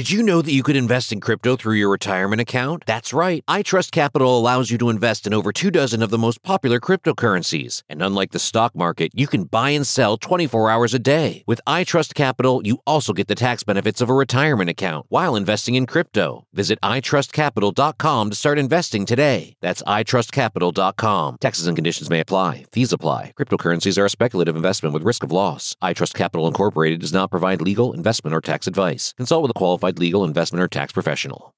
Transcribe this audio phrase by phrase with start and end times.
[0.00, 2.84] Did you know that you could invest in crypto through your retirement account?
[2.86, 3.44] That's right.
[3.46, 7.82] iTrust Capital allows you to invest in over two dozen of the most popular cryptocurrencies.
[7.86, 11.44] And unlike the stock market, you can buy and sell 24 hours a day.
[11.46, 15.74] With iTrust Capital, you also get the tax benefits of a retirement account while investing
[15.74, 16.46] in crypto.
[16.54, 19.52] Visit itrustcapital.com to start investing today.
[19.60, 21.36] That's itrustcapital.com.
[21.42, 22.64] Taxes and conditions may apply.
[22.72, 23.34] Fees apply.
[23.38, 25.76] Cryptocurrencies are a speculative investment with risk of loss.
[25.82, 29.12] iTrust Capital Incorporated does not provide legal, investment, or tax advice.
[29.18, 31.54] Consult with a qualified legal, investment, or tax professional.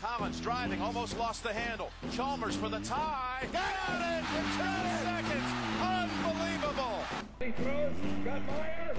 [0.00, 1.90] Collins driving, almost lost the handle.
[2.12, 3.46] Chalmers for the tie.
[3.52, 5.48] Got it for 10 seconds.
[5.80, 7.04] Unbelievable.
[7.40, 8.94] He throws, got Meyer,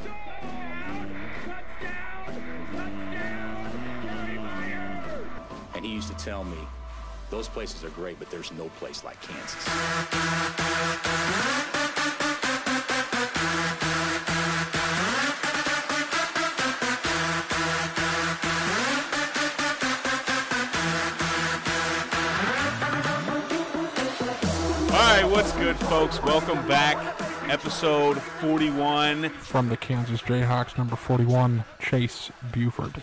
[5.79, 6.57] And he used to tell me,
[7.29, 9.65] those places are great, but there's no place like Kansas.
[24.91, 26.21] All right, what's good, folks?
[26.21, 26.97] Welcome back.
[27.49, 33.01] Episode 41 From the Kansas Jayhawks, number 41, Chase Buford.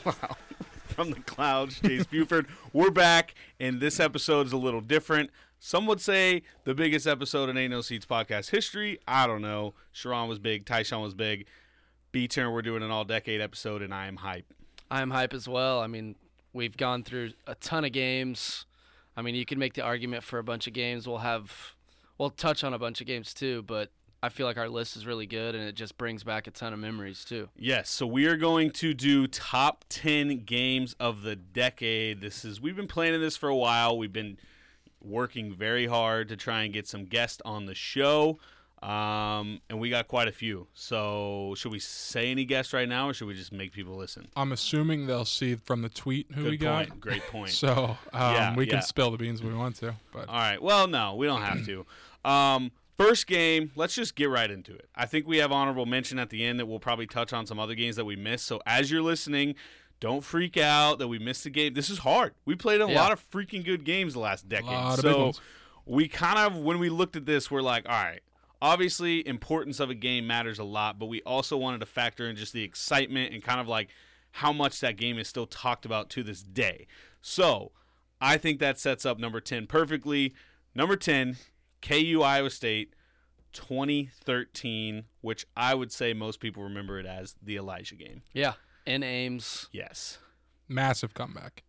[0.97, 1.79] From the clouds.
[1.79, 2.47] Chase Buford.
[2.73, 5.29] We're back, and this episode is a little different.
[5.59, 8.99] Some would say the biggest episode in Ain't No Seats podcast history.
[9.06, 9.75] I don't know.
[9.93, 10.65] Sharon was big.
[10.65, 11.47] Tyshawn was big.
[12.12, 14.47] B turn, we're doing an all decade episode, and I am hype.
[14.91, 15.81] I'm hype as well.
[15.81, 16.17] I mean,
[16.55, 18.65] we've gone through a ton of games.
[19.19, 21.06] I mean, you can make the argument for a bunch of games.
[21.06, 21.75] We'll have,
[22.17, 23.91] we'll touch on a bunch of games too, but
[24.26, 26.72] I feel like our list is really good and it just brings back a ton
[26.72, 27.48] of memories too.
[27.56, 32.20] Yes, so we are going to do top 10 games of the decade.
[32.20, 33.97] This is we've been planning this for a while.
[33.97, 34.37] We've been
[35.00, 38.41] working very hard to try and get some guests on the show.
[38.82, 40.66] Um, and we got quite a few.
[40.75, 44.26] So, should we say any guests right now or should we just make people listen?
[44.37, 46.88] I'm assuming they'll see from the tweet who Good we point.
[46.91, 47.00] got.
[47.00, 47.50] Great point.
[47.50, 49.94] So um, Yeah, we can spill the beans if we want to.
[50.12, 50.60] But All right.
[50.60, 51.87] Well, no, we don't have to.
[52.26, 54.89] Um, first game, let's just get right into it.
[54.95, 57.59] I think we have honorable mention at the end that we'll probably touch on some
[57.59, 58.47] other games that we missed.
[58.47, 59.55] So as you're listening,
[60.01, 61.75] don't freak out that we missed the game.
[61.75, 62.35] This is hard.
[62.45, 63.01] We played a Yeah.
[63.01, 64.71] lot of freaking good games the last decade.
[64.71, 65.33] Lot of big so
[65.85, 68.21] we kind of when we looked at this, we're like, all right.
[68.62, 72.37] Obviously, importance of a game matters a lot, but we also wanted to factor in
[72.37, 73.91] just the excitement and kind of like
[74.33, 76.87] how much that game is still talked about to this day.
[77.21, 77.73] So,
[78.19, 80.35] I think that sets up number 10 perfectly.
[80.75, 81.37] Number 10,
[81.87, 82.95] KU Iowa State
[83.53, 88.23] 2013, which I would say most people remember it as the Elijah game.
[88.33, 88.55] Yeah.
[88.85, 89.69] In Ames.
[89.73, 90.19] Yes.
[90.69, 91.63] massive comeback.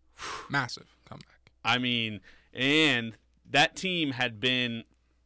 [0.50, 1.52] massive comeback.
[1.64, 2.22] I mean,
[2.54, 3.14] and
[3.50, 4.84] that team had been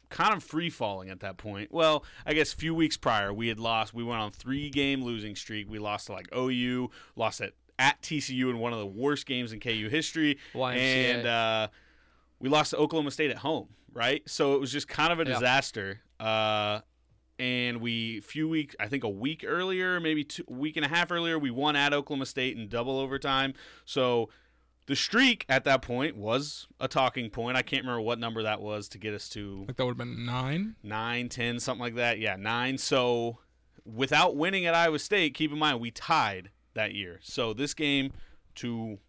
[0.09, 1.71] kind of free falling at that point.
[1.71, 3.93] Well, I guess a few weeks prior, we had lost.
[3.93, 5.69] We went on three game losing streak.
[5.69, 9.51] We lost to like OU, lost at at TCU in one of the worst games
[9.53, 10.75] in KU history, YMCA.
[10.77, 11.67] and uh,
[12.41, 13.69] we lost to Oklahoma State at home.
[13.93, 15.33] Right, so it was just kind of a Yeah.
[15.35, 15.99] disaster.
[16.19, 16.79] Uh,
[17.37, 20.89] and we few weeks, I think a week earlier, maybe two, a week and a
[20.89, 23.53] half earlier, we won at Oklahoma State in double overtime.
[23.83, 24.29] So
[24.85, 27.57] the streak at that point was a talking point.
[27.57, 29.97] I can't remember what number that was to get us to Like that would have
[29.97, 30.75] been nine.
[30.83, 32.17] nine, ten, something like that.
[32.19, 32.77] Yeah, nine.
[32.77, 33.39] So
[33.83, 37.19] without winning at Iowa State, keep in mind we tied that year.
[37.23, 38.13] So this game
[38.55, 38.99] to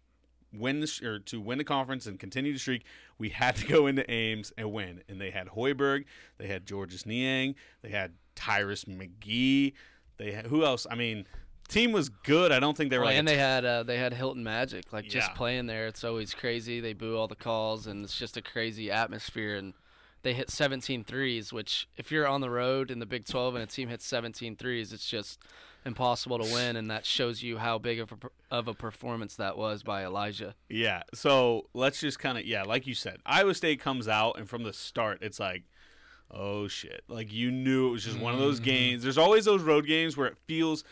[0.53, 2.83] win the sh- or to win the conference and continue the streak,
[3.17, 5.01] we had to go into Ames and win.
[5.09, 6.05] And they had Hoiberg,
[6.37, 9.73] they had Georges Niang, they had Tyrus McGee,
[10.17, 10.85] they had who else?
[10.89, 11.25] I mean,
[11.67, 12.51] team was good.
[12.51, 14.91] I don't think they were Well, like and they had uh, they had Hilton Magic.
[14.93, 15.35] Like just Yeah.
[15.35, 16.79] playing there, it's always crazy.
[16.79, 19.55] They boo all the calls, and it's just a crazy atmosphere.
[19.55, 19.73] And
[20.21, 23.63] they hit 17 threes, which if you're on the road in the Big 12 and
[23.63, 25.39] a team hits 17 threes, it's just
[25.85, 26.75] impossible to win.
[26.75, 28.17] And that shows you how big of a
[28.51, 30.55] of a performance that was by Elijah.
[30.69, 31.03] Yeah.
[31.13, 34.63] So let's just kind of yeah, like you said, Iowa State comes out and from
[34.63, 35.63] the start, it's like,
[36.31, 38.65] oh shit, like you knew it was just one of those mm-hmm.
[38.65, 39.03] games.
[39.03, 40.83] There's always those road games where it feels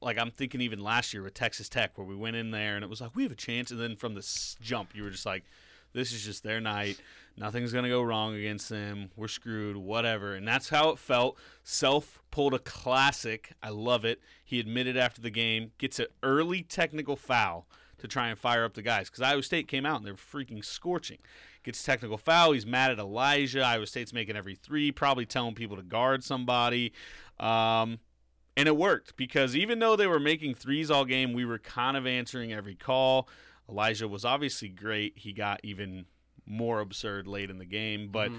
[0.00, 2.84] like I'm thinking even last year with Texas Tech where we went in there and
[2.84, 5.26] it was like we have a chance, and then from the jump you were just
[5.26, 5.44] like,
[5.92, 7.00] this is just their night.
[7.36, 9.10] Nothing's gonna go wrong against them.
[9.16, 9.76] We're screwed.
[9.76, 10.34] Whatever.
[10.34, 11.38] And that's how it felt.
[11.62, 13.52] Self pulled a classic.
[13.62, 14.20] I love it.
[14.44, 17.66] He admitted after the game, gets an early technical foul
[17.98, 20.64] to try and fire up the guys because Iowa State came out and they're freaking
[20.64, 21.18] scorching.
[21.62, 22.52] Gets technical foul.
[22.52, 23.62] He's mad at Elijah.
[23.62, 26.92] Iowa State's making every three, probably telling people to guard somebody.
[27.38, 28.00] Um,
[28.56, 31.96] and it worked because even though they were making threes all game, we were kind
[31.96, 33.28] of answering every call.
[33.68, 35.14] Elijah was obviously great.
[35.16, 36.06] He got even
[36.46, 38.30] more absurd late in the game, but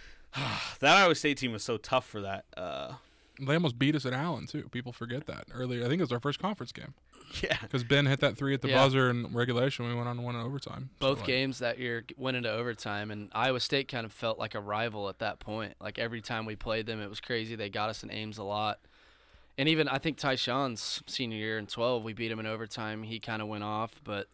[0.80, 2.44] that Iowa State team was so tough for that.
[2.56, 2.94] Uh,
[3.40, 4.68] They almost beat us at Allen too.
[4.70, 5.84] People forget that earlier.
[5.84, 6.94] I think it was our first conference game
[7.42, 8.76] yeah, because Ben hit that three at the Yeah.
[8.84, 9.88] buzzer in regulation.
[9.88, 10.90] We went on to win in overtime.
[11.00, 14.38] So, Both like, games that year went into overtime, and Iowa State kind of felt
[14.38, 15.74] like a rival at that point.
[15.80, 17.56] Like every time we played them, it was crazy.
[17.56, 18.78] They got us in Ames a lot,
[19.58, 23.02] and even I think Tyshawn's senior year in 12, we beat him in overtime.
[23.04, 24.28] He kind of went off, but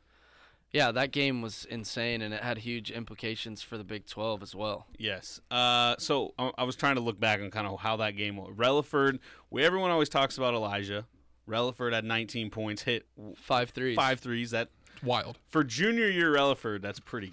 [0.73, 4.55] yeah, that game was insane, and it had huge implications for the Big 12 as
[4.55, 4.87] well.
[4.99, 5.41] Yes.
[5.51, 8.37] Uh, so I, I was trying to look back on kind of how that game
[8.37, 8.57] went.
[8.57, 9.19] Releford,
[9.51, 11.07] we, everyone always talks about Elijah.
[11.49, 13.05] Releford had 19 points, hit
[13.37, 13.97] Five threes.
[13.97, 14.53] five threes.
[14.53, 14.69] That
[15.03, 15.39] wild.
[15.49, 17.33] for junior year Releford, that's pretty.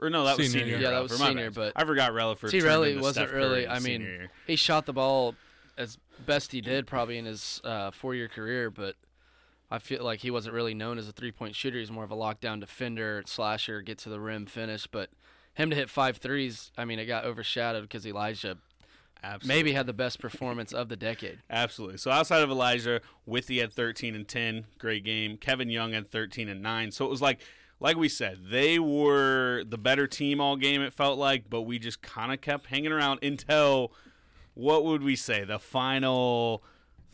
[0.00, 0.66] Or no, that was Senior senior.
[0.66, 0.78] year.
[0.80, 0.88] year.
[0.88, 1.54] Yeah, that was my senior, bad.
[1.54, 2.50] but I forgot Releford.
[2.50, 2.60] T.
[2.60, 3.66] turned really wasn't Steph really.
[3.66, 4.30] I mean, year.
[4.46, 5.34] he shot the ball
[5.76, 8.94] as best he did probably in his uh, four-year career, but
[9.70, 11.78] I feel like he wasn't really known as a three-point shooter.
[11.78, 14.86] He's more of a lockdown defender, slasher, get to the rim, finish.
[14.86, 15.10] But
[15.54, 18.58] him to hit five threes, I mean, it got overshadowed because Elijah
[19.22, 19.48] Absolutely.
[19.48, 21.38] maybe had the best performance of the decade.
[21.48, 21.98] Absolutely.
[21.98, 25.36] So outside of Elijah, Withey had 13 and 10, great game.
[25.36, 26.90] Kevin Young had 13 and 9.
[26.90, 27.40] So it was like
[27.80, 31.78] like we said, they were the better team all game it felt like, but we
[31.78, 33.92] just kind of kept hanging around until
[34.54, 35.44] what would we say?
[35.44, 36.62] The final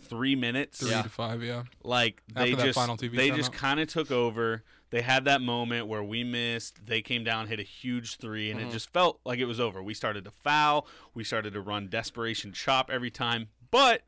[0.08, 0.81] 3 minutes.
[0.81, 1.03] Three Yeah.
[1.03, 1.43] to five.
[1.43, 1.64] Yeah.
[1.82, 3.37] Like they After that just final TV they timeout.
[3.37, 4.64] just kind of took over.
[4.91, 6.87] They had that moment where we missed.
[6.87, 8.73] They came down, hit a huge three, and it mm-hmm.
[8.73, 9.82] just felt like it was over.
[9.82, 10.87] We started to foul.
[11.12, 14.03] We started to run desperation chop every time, but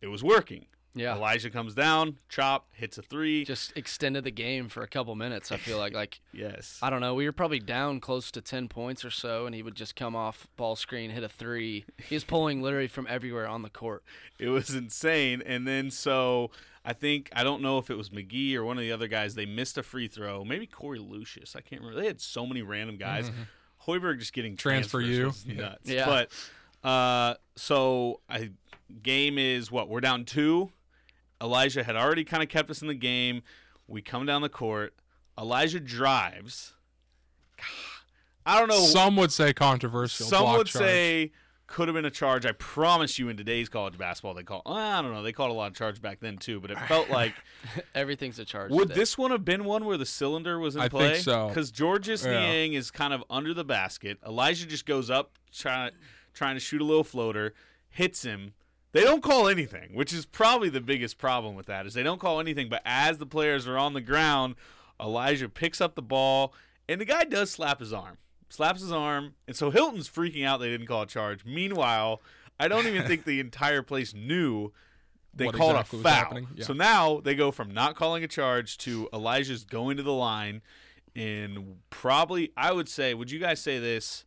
[0.00, 0.66] it was working.
[0.94, 1.14] Yeah.
[1.14, 3.44] Elijah comes down, chop, hits a three.
[3.44, 5.52] Just extended the game for a couple minutes.
[5.52, 6.78] I feel like like yes.
[6.82, 7.14] I don't know.
[7.14, 10.16] We were probably down close to 10 points or so, and he would just come
[10.16, 11.84] off ball screen, hit a three.
[12.08, 14.02] He was pulling literally from everywhere on the court.
[14.38, 15.42] It was insane.
[15.46, 16.50] And then so
[16.84, 19.36] I think I don't know if it was McGee or one of the other guys.
[19.36, 20.44] They missed a free throw.
[20.44, 21.54] Maybe Korie Lucious.
[21.54, 22.00] I can't remember.
[22.00, 23.30] They had so many random guys.
[23.86, 25.26] Hoiberg just getting Transfer transfers you.
[25.26, 25.62] was Yeah.
[25.62, 25.88] nuts.
[25.90, 26.06] Yeah.
[26.06, 28.50] But uh, so I
[29.02, 30.72] game is what we're down two.
[31.42, 33.42] Elijah had already kind of kept us in the game.
[33.88, 34.94] We come down the court.
[35.38, 36.74] Elijah drives.
[38.46, 38.80] I don't know.
[38.86, 40.26] Some would say controversial.
[40.26, 40.82] Some block would charge.
[40.84, 41.32] say
[41.66, 42.44] could have been a charge.
[42.46, 44.62] I promise you, in today's college basketball, they call.
[44.66, 45.22] I don't know.
[45.22, 47.34] They called a lot of charge back then too, but it felt like
[47.94, 48.70] Everything's a charge.
[48.72, 49.00] would today.
[49.00, 51.12] this one have been one where the cylinder was in I play?
[51.12, 51.48] think so.
[51.48, 52.40] Because Georges Yeah.
[52.40, 54.18] Niang is kind of under the basket.
[54.26, 55.92] Elijah just goes up trying
[56.34, 57.54] trying to shoot a little floater,
[57.88, 58.54] hits him.
[58.92, 61.86] They don't call anything, which is probably the biggest problem with that.
[61.86, 64.56] Is they don't call anything, but as the players are on the ground,
[65.00, 66.52] Elijah picks up the ball,
[66.88, 68.18] and the guy does slap his arm,
[68.48, 70.58] slaps his arm, and so Hilton's freaking out.
[70.58, 71.44] They didn't call a charge.
[71.44, 72.20] Meanwhile,
[72.58, 74.72] I don't even think the entire place knew
[75.32, 76.52] they What called exactly a foul.
[76.56, 76.64] yeah.
[76.64, 80.62] So now they go from not calling a charge to Elijah's going to the line,
[81.14, 84.24] and probably I would say, would you guys say this?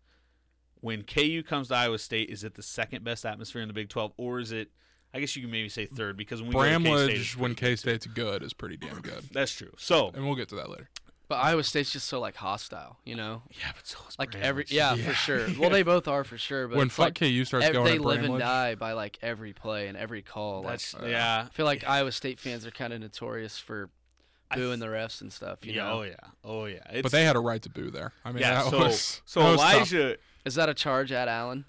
[0.83, 3.87] When KU comes to Iowa State, is it the second best atmosphere in the Big
[3.87, 4.69] 12, or is it?
[5.13, 8.05] I guess you can maybe say third because when we go K-State, when K State's
[8.05, 9.71] good is pretty damn good, That's true.
[9.77, 10.89] So and we'll get to that later.
[11.29, 13.43] But Iowa State's just so like hostile, you know.
[13.51, 14.49] yeah, but so is Like Bramlage.
[14.49, 15.47] every yeah, for sure.
[15.57, 16.67] Well, they both are for sure.
[16.67, 19.19] But when fuck like KU starts ev- going they at live and die by like
[19.21, 20.63] every play and every call.
[20.63, 21.45] Like, That's uh, yeah.
[21.47, 23.89] I feel like Iowa State fans are kind of notorious for
[24.51, 25.65] I booing the refs and stuff.
[25.65, 25.83] You yeah.
[25.85, 26.15] know, Oh yeah.
[26.43, 26.79] Oh yeah.
[26.91, 28.11] It's, but they had a right to boo there.
[28.25, 28.63] I mean, yeah.
[28.63, 29.73] that So was so that was tough.
[29.75, 30.17] Elijah.
[30.45, 31.65] Is that a charge at Allen?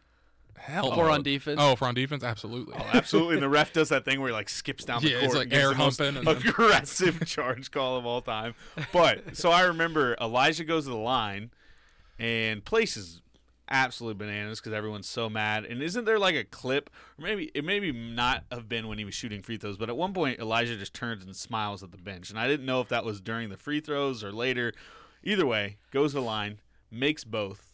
[0.57, 1.59] Hell, For on defense?
[1.63, 2.75] Oh, for on defense, absolutely.
[2.79, 3.35] Oh, absolutely.
[3.35, 5.25] And the ref does that thing where he like skips down the Yeah, court.
[5.27, 8.55] it's like and air the most humping and aggressive charge call of all time.
[8.93, 11.51] But so I remember Elijah goes to the line
[12.19, 13.21] and places
[13.69, 15.65] absolute bananas because everyone's so mad.
[15.67, 16.89] And isn't there like a clip,
[17.19, 19.97] or maybe it maybe not have been when he was shooting free throws, but at
[19.97, 22.89] one point Elijah just turns and smiles at the bench, and I didn't know if
[22.89, 24.73] that was during the free throws or later.
[25.23, 27.73] Either way, goes to the line, makes both.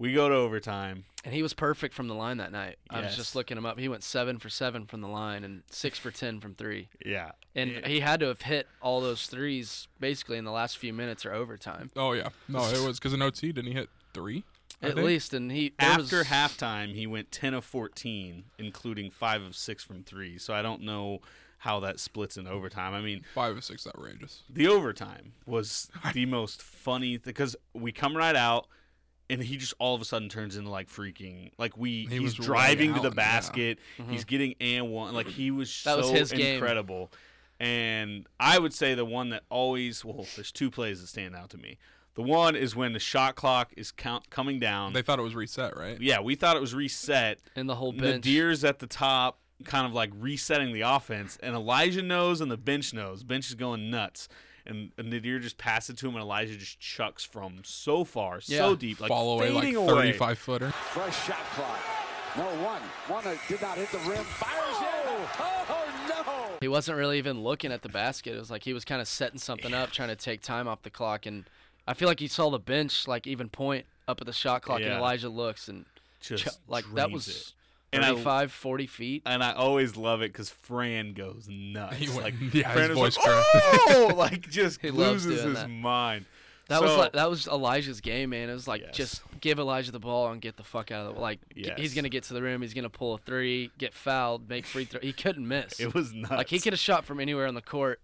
[0.00, 1.04] We go to overtime.
[1.26, 2.78] And he was perfect from the line that night.
[2.88, 3.78] I was just looking him up.
[3.78, 6.88] He went seven for seven from the line and six for ten from three.
[7.04, 7.86] Yeah, And Yeah.
[7.86, 11.34] he had to have hit all those threes basically in the last few minutes or
[11.34, 14.44] overtime, Oh yeah, no, it was because in OT didn't he hit three?
[14.82, 15.04] I at think?
[15.06, 15.34] least.
[15.34, 20.02] And he After was, halftime, he went 10 of 14, including 5 of 6 from
[20.02, 20.38] 3.
[20.38, 21.20] So I don't know
[21.58, 22.94] how that splits in overtime.
[22.94, 24.44] I mean, five or six outrageous.
[24.48, 28.66] the overtime was the most funny because we come right out
[29.30, 32.20] and he just all of a sudden turns into like freaking like we He he's
[32.22, 33.16] was driving to the out, yeah.
[33.16, 34.10] basket mm-hmm.
[34.12, 36.54] he's getting and one like he was That so was his game.
[36.56, 37.10] incredible
[37.58, 41.50] and i would say the one that always well there's two plays that stand out
[41.50, 41.78] to me
[42.14, 45.34] the one is when the shot clock is count coming down They thought it was
[45.34, 46.00] reset, right?
[46.00, 48.24] yeah we thought it was reset and the whole bench.
[48.24, 52.56] Nadir's at the top, kind of like resetting the offense, and Elijah knows and the
[52.56, 53.22] bench knows.
[53.22, 54.28] Bench is going nuts.
[54.66, 58.40] And, and Nadir just passes it to him, and Elijah just chucks from so far,
[58.40, 60.70] so deep, like Fall away like 35 footer.
[60.70, 61.78] Fresh shot clock.
[62.36, 62.82] No one.
[63.08, 64.22] One that did not hit the rim.
[64.24, 65.26] Fires in.
[65.40, 66.56] Oh, no.
[66.60, 68.36] He wasn't really even looking at the basket.
[68.36, 70.82] It was like he was kind of setting something up, trying to take time off
[70.82, 71.26] the clock.
[71.26, 71.44] And
[71.88, 74.80] I feel like he saw the bench like even point up at the shot clock,
[74.80, 74.86] Yeah.
[74.86, 75.86] and Elijah looks and
[76.20, 77.52] Just ch- like that was it.
[77.92, 79.22] And I- 35, 40 feet.
[79.26, 81.96] And I always love it because Fran goes nuts.
[81.96, 83.48] He went- like, yeah, Fran his is voice like, cracked.
[83.90, 85.68] oh, like just He loses doing his that.
[85.70, 86.24] mind.
[86.68, 88.48] That was like that was Elijah's game, man.
[88.48, 88.94] It was like Yes.
[88.96, 91.40] just give Elijah the ball and get the fuck out of the like.
[91.52, 91.80] g- Yes.
[91.80, 92.62] He's gonna get to the rim.
[92.62, 95.00] He's gonna pull a three, get fouled, make free throw.
[95.00, 95.80] He couldn't miss.
[95.80, 96.30] It was nuts.
[96.30, 98.00] like he could have shot from anywhere on the court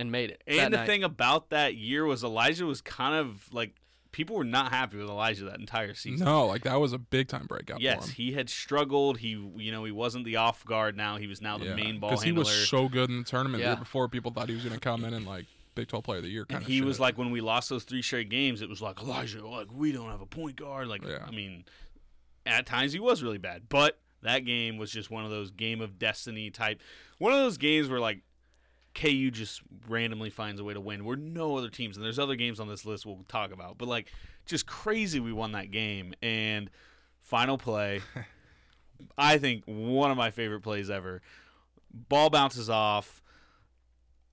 [0.00, 0.42] and made it.
[0.48, 0.86] that And the night.
[0.86, 3.72] thing about that year was Elijah was kind of like
[4.12, 6.24] people were not happy with Elijah that entire season.
[6.26, 9.18] No, like that was a big time breakout Yes, he had struggled.
[9.18, 10.96] He, you know, he wasn't the off guard.
[10.96, 13.24] Now he was now the Yeah, main ball because he was so good in the
[13.24, 13.74] tournament the Yeah.
[13.74, 14.08] year before.
[14.08, 16.30] People thought he was going to come in and like Big 12 Player of the
[16.30, 16.72] Year kind and of.
[16.72, 19.68] he was like when we lost those three straight games, it was like Elijah, like
[19.72, 20.88] we don't have a point guard.
[20.88, 21.24] Like Yeah.
[21.26, 21.64] I mean,
[22.46, 25.80] at times he was really bad, but that game was just one of those game
[25.80, 26.80] of destiny type.
[27.18, 28.22] One of those games where like
[28.98, 32.34] KU just randomly finds a way to win where no other teams and there's other
[32.34, 34.12] games on this list we'll talk about, but like
[34.44, 36.68] just crazy we won that game and
[37.22, 38.00] final play.
[39.18, 41.22] I think one of my favorite plays ever.
[41.92, 43.22] Ball bounces off.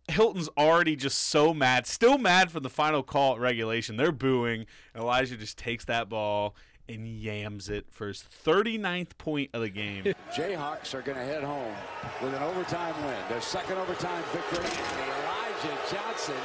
[0.08, 3.98] Hilton's already just so mad, still mad from the final call at regulation.
[3.98, 4.66] They're booing.
[4.96, 6.56] Elijah just takes that ball
[6.88, 10.04] and yams it for his 39th point of the game.
[10.36, 11.74] Jayhawks are going to head home
[12.22, 13.18] with an overtime win.
[13.30, 14.66] Their second overtime victory.
[14.66, 16.36] And Elijah Johnson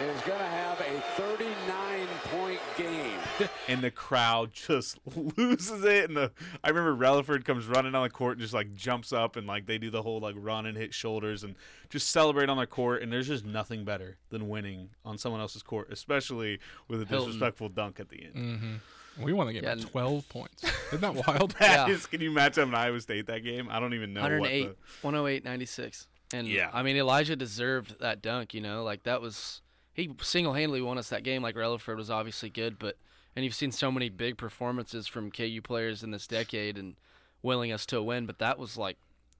[0.00, 3.18] is going to have a 39 point game.
[3.68, 4.98] and the crowd just
[5.36, 6.08] loses it.
[6.08, 6.32] And the
[6.64, 9.66] I remember Releford comes running on the court and just like jumps up and like
[9.66, 11.54] they do the whole like run and hit shoulders and
[11.90, 13.02] just celebrate on the court.
[13.02, 17.26] And there's just nothing better than winning on someone else's court, especially with a Hilton.
[17.28, 18.34] disrespectful dunk at the end.
[18.34, 18.74] hmm
[19.20, 20.64] We won the game Yeah, by 12 points.
[20.88, 21.52] Isn't that wild?
[21.60, 21.94] That Yeah.
[21.94, 23.68] is- can you match up in Iowa State that game?
[23.70, 26.06] I don't even know what 108, the 108, 96.
[26.32, 26.70] And Yeah.
[26.72, 28.54] I mean Elijah deserved that dunk.
[28.54, 31.42] You know, like that was he single handedly won us that game.
[31.42, 32.96] Like Releford was obviously good, but
[33.36, 36.96] and you've seen so many big performances from KU players in this decade and
[37.42, 38.96] willing us to a win, but that was like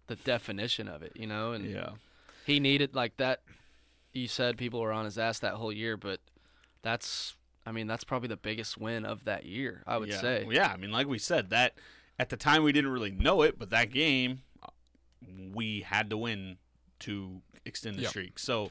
[0.06, 1.12] the definition of it.
[1.16, 1.90] You know, and yeah.
[2.46, 3.40] he needed like that.
[4.12, 6.20] You said people were on his ass that whole year, but
[6.82, 7.34] that's
[7.66, 9.82] I mean that's probably the biggest win of that year.
[9.86, 10.20] I would yeah.
[10.20, 10.46] say.
[10.50, 11.74] Yeah, I mean, like we said, that
[12.18, 14.68] at the time we didn't really know it, but that game uh,
[15.52, 16.58] we had to win
[17.00, 18.10] to extend the Yep.
[18.10, 18.38] streak.
[18.38, 18.70] So,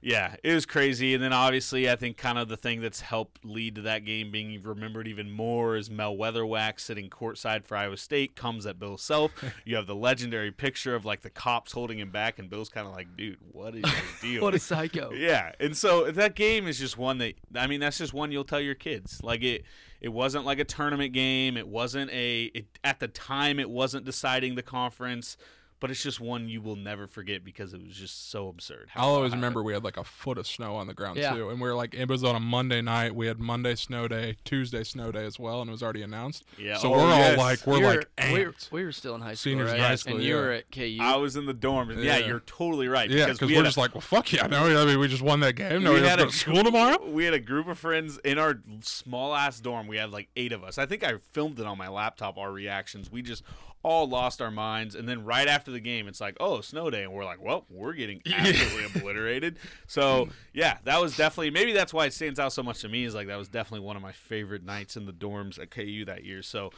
[0.00, 1.14] yeah, it was crazy.
[1.14, 4.30] And then obviously, I think kind of the thing that's helped lead to that game
[4.30, 8.96] being remembered even more is Mel Weatherwax sitting courtside for Iowa State comes at Bill
[8.96, 9.32] Self.
[9.64, 12.86] you have the legendary picture of like the cops holding him back, and Bill's kind
[12.86, 15.10] of like, "Dude, what is your deal?" What a psycho.
[15.18, 18.44] Yeah, and so that game is just one that I mean that's just one you'll
[18.44, 19.20] tell your kids.
[19.22, 19.64] Like it,
[20.00, 21.56] it wasn't like a tournament game.
[21.56, 22.44] It wasn't a.
[22.54, 25.36] It, at the time, it wasn't deciding the conference,
[25.80, 28.88] but it's just one you will never forget because it was just so absurd.
[28.90, 31.34] how I'll always remember we had like a foot of snow on the ground Yeah.
[31.34, 33.14] too, and we were like, it was on a Monday night.
[33.14, 36.44] We had Monday snow day, Tuesday snow day as well, and it was already announced.
[36.58, 36.76] Yeah.
[36.78, 37.38] So Oh, we're yes.
[37.38, 39.70] all like, we're You like, were- we, were, we were still in high school, Seniors
[39.72, 39.86] in right?
[39.88, 40.98] high school, and you were at KU.
[41.00, 41.90] I was in the dorm.
[41.90, 42.26] Yeah, Yeah.
[42.26, 43.08] you're totally right.
[43.08, 44.46] yeah, because because we we're had a- just like, well, fuck yeah.
[44.46, 45.82] No, I mean, we just won that game.
[45.82, 47.06] No, we we had have to a go to school tomorrow.
[47.10, 49.86] We had a group of friends in our small ass dorm.
[49.86, 50.78] We had like eight of us.
[50.78, 52.36] I think I filmed it on my laptop.
[52.38, 53.10] Our reactions.
[53.10, 53.42] We just
[53.82, 54.94] all lost our minds.
[54.94, 57.64] And then right after the game, it's like, oh, snow day, and we're like, well,
[57.68, 59.58] we're getting absolutely obliterated.
[59.86, 63.04] So yeah, that was definitely maybe that's why it stands out so much to me.
[63.04, 66.04] Is like that was definitely one of my favorite nights in the dorms at KU
[66.06, 66.42] that year.
[66.42, 66.70] So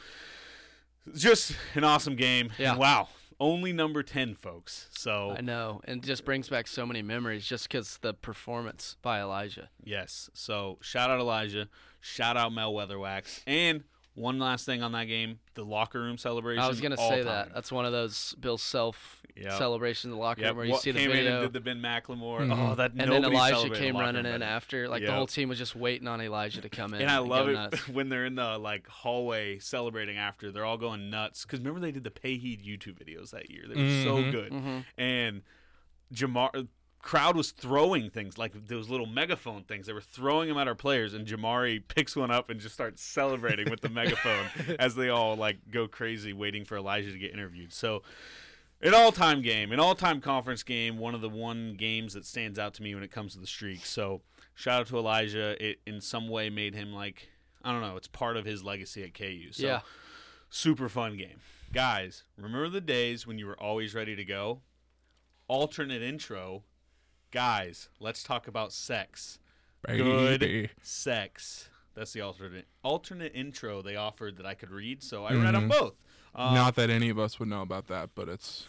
[1.15, 2.51] just an awesome game.
[2.57, 2.75] Yeah.
[2.75, 3.09] Wow.
[3.39, 4.87] Only number ten, folks.
[4.91, 9.19] So I know, and just brings back so many memories just because the performance by
[9.19, 9.69] Elijah.
[9.83, 10.29] Yes.
[10.35, 11.67] So shout out Elijah.
[12.01, 13.41] Shout out Mel Weatherwax.
[13.47, 13.83] And
[14.21, 16.63] one last thing on that game, the locker room celebration.
[16.63, 17.25] I was gonna say time.
[17.25, 17.53] that.
[17.53, 19.53] That's one of those Bill Self Yep.
[19.53, 20.49] celebrations in the locker Yep.
[20.49, 22.41] room where you what see the came in and did the Ben McLemore.
[22.41, 22.71] Mhm.
[22.71, 24.87] Oh, that and then Elijah came the running room in after.
[24.89, 27.01] Like the whole team was just waiting on Elijah to come in.
[27.01, 27.87] And I love go it nuts.
[27.89, 30.51] when they're in the like hallway celebrating after.
[30.51, 33.63] They're all going nuts because remember they did the Pay Heed YouTube videos that year.
[33.67, 34.31] They were so Mhm.
[34.31, 34.51] good.
[34.51, 34.85] Mhm.
[34.97, 35.41] And
[36.13, 36.67] Jamar
[37.01, 39.87] crowd was throwing things like those little megaphone things.
[39.87, 43.01] They were throwing them at our players, and Jamari picks one up and just starts
[43.01, 44.45] celebrating with the megaphone
[44.79, 47.73] as they all like go crazy waiting for Elijah to get interviewed.
[47.73, 48.03] So.
[48.83, 52.73] An all-time game, an all-time conference game, one of the one games that stands out
[52.73, 53.85] to me when it comes to the streak.
[53.85, 54.23] So,
[54.55, 55.55] shout out to Elijah.
[55.63, 57.29] It in some way made him like
[57.63, 57.95] I don't know.
[57.95, 59.51] It's part of his legacy at KU.
[59.51, 59.81] So, Yeah.
[60.49, 61.41] super fun game,
[61.71, 62.23] guys.
[62.37, 64.61] Remember the days when you were always ready to go?
[65.47, 66.63] Alternate intro,
[67.31, 67.89] guys.
[67.99, 69.39] Let's talk about sex.
[69.87, 71.69] Good sex.
[71.95, 75.03] That's the alternate alternate intro they offered that I could read.
[75.03, 75.95] So I read them both.
[76.33, 78.67] Um, Not that any of us would know about that, but it's,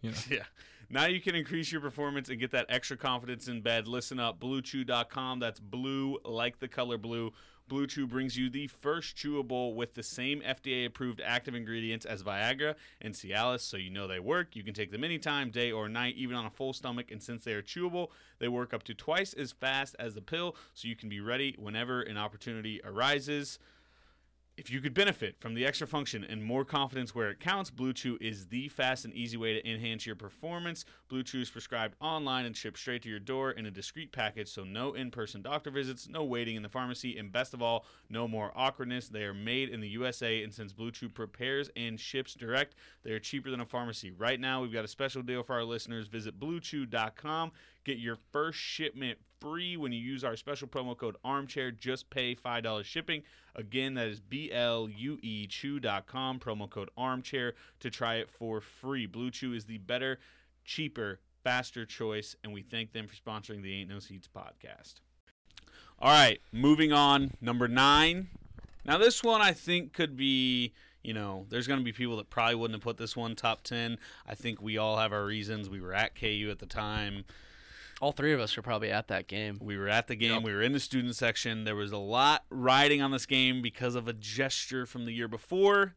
[0.00, 0.16] you know.
[0.30, 0.44] Yeah.
[0.90, 3.88] Now you can increase your performance and get that extra confidence in bed.
[3.88, 5.40] Listen up, bluechew.com.
[5.40, 7.32] That's blue like the color blue.
[7.66, 12.22] Blue Chew brings you the first chewable with the same FDA approved active ingredients as
[12.22, 14.54] Viagra and Cialis, so you know they work.
[14.54, 17.10] You can take them anytime, day or night, even on a full stomach.
[17.10, 20.56] And since they are chewable, they work up to twice as fast as the pill,
[20.74, 23.58] so you can be ready whenever an opportunity arises.
[24.56, 27.92] If you could benefit from the extra function and more confidence where it counts, Blue
[27.92, 30.84] Chew is the fast and easy way to enhance your performance.
[31.08, 34.48] Blue Chew is prescribed online and shipped straight to your door in a discreet package,
[34.48, 37.84] so no in person doctor visits, no waiting in the pharmacy, and best of all,
[38.08, 39.08] no more awkwardness.
[39.08, 43.10] They are made in the USA, and since Blue Chew prepares and ships direct, they
[43.10, 44.12] are cheaper than a pharmacy.
[44.12, 46.06] Right now, we've got a special deal for our listeners.
[46.06, 47.50] Visit bluechew.com.
[47.84, 51.70] Get your first shipment free when you use our special promo code armchair.
[51.70, 53.22] Just pay $5 shipping.
[53.54, 58.60] Again, that is B L U E chew.com, promo code armchair to try it for
[58.60, 59.06] free.
[59.06, 60.18] Blue Chew is the better,
[60.64, 64.94] cheaper, faster choice, and we thank them for sponsoring the Ain't No Seats podcast.
[66.00, 67.32] All right, moving on.
[67.40, 68.28] Number nine.
[68.84, 72.30] Now, this one I think could be, you know, there's going to be people that
[72.30, 73.98] probably wouldn't have put this one top 10.
[74.26, 75.70] I think we all have our reasons.
[75.70, 77.24] We were at KU at the time.
[78.04, 79.58] All three of us were probably at that game.
[79.62, 80.42] We were at the game.
[80.42, 81.64] We were in the student section.
[81.64, 85.26] There was a lot riding on this game because of a gesture from the year
[85.26, 85.94] before.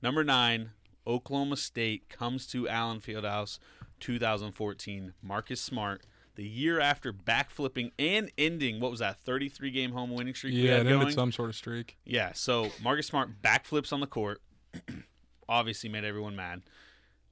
[0.00, 0.70] Number nine,
[1.04, 3.58] Oklahoma State comes to Allen Fieldhouse
[3.98, 5.14] 2014.
[5.20, 6.02] Marcus Smart,
[6.36, 10.60] the year after backflipping and ending, what was that, 33 game home winning streak we
[10.60, 11.12] Yeah, had it ended going?
[11.12, 11.98] some sort of streak.
[12.04, 14.40] Yeah, so Marcus Smart backflips on the court.
[15.48, 16.62] Obviously made everyone mad.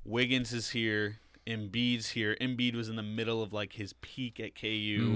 [0.04, 1.20] Wiggins is here.
[1.46, 2.36] Embiid's here.
[2.40, 4.66] Embiid was in the middle of like his peak at KU.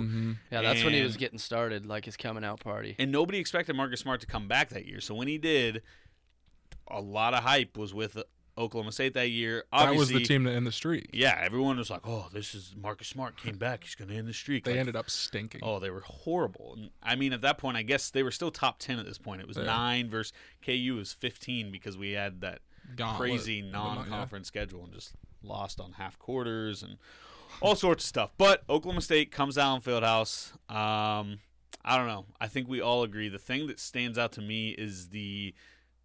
[0.02, 0.36] Mhm.
[0.50, 2.94] Yeah, that's when he was getting started, like his coming out party.
[2.98, 5.00] And nobody expected Marcus Smart to come back that year.
[5.00, 5.82] So when he did,
[6.88, 8.16] a lot of hype was with
[8.58, 9.64] Oklahoma State that year.
[9.72, 11.08] That was the team that ended the streak.
[11.12, 13.84] Yeah, everyone was like, "Oh, this is Marcus Smart came back.
[13.84, 15.60] He's going to end the streak." They Like, ended up stinking.
[15.64, 16.74] Oh, they were horrible.
[16.76, 19.18] And, I mean, at that point, I guess they were still top ten at this
[19.18, 19.40] point.
[19.40, 19.64] It was Yeah.
[19.64, 22.60] nine versus KU was fifteen because we had that
[22.96, 23.30] Gauntlet.
[23.30, 26.96] crazy non-conference schedule and just lost on half quarters and
[27.60, 28.30] all sorts of stuff.
[28.38, 30.52] But Oklahoma State comes down Fieldhouse.
[30.70, 31.40] Um,
[31.84, 32.26] I don't know.
[32.40, 35.54] I think we all agree the thing that stands out to me is the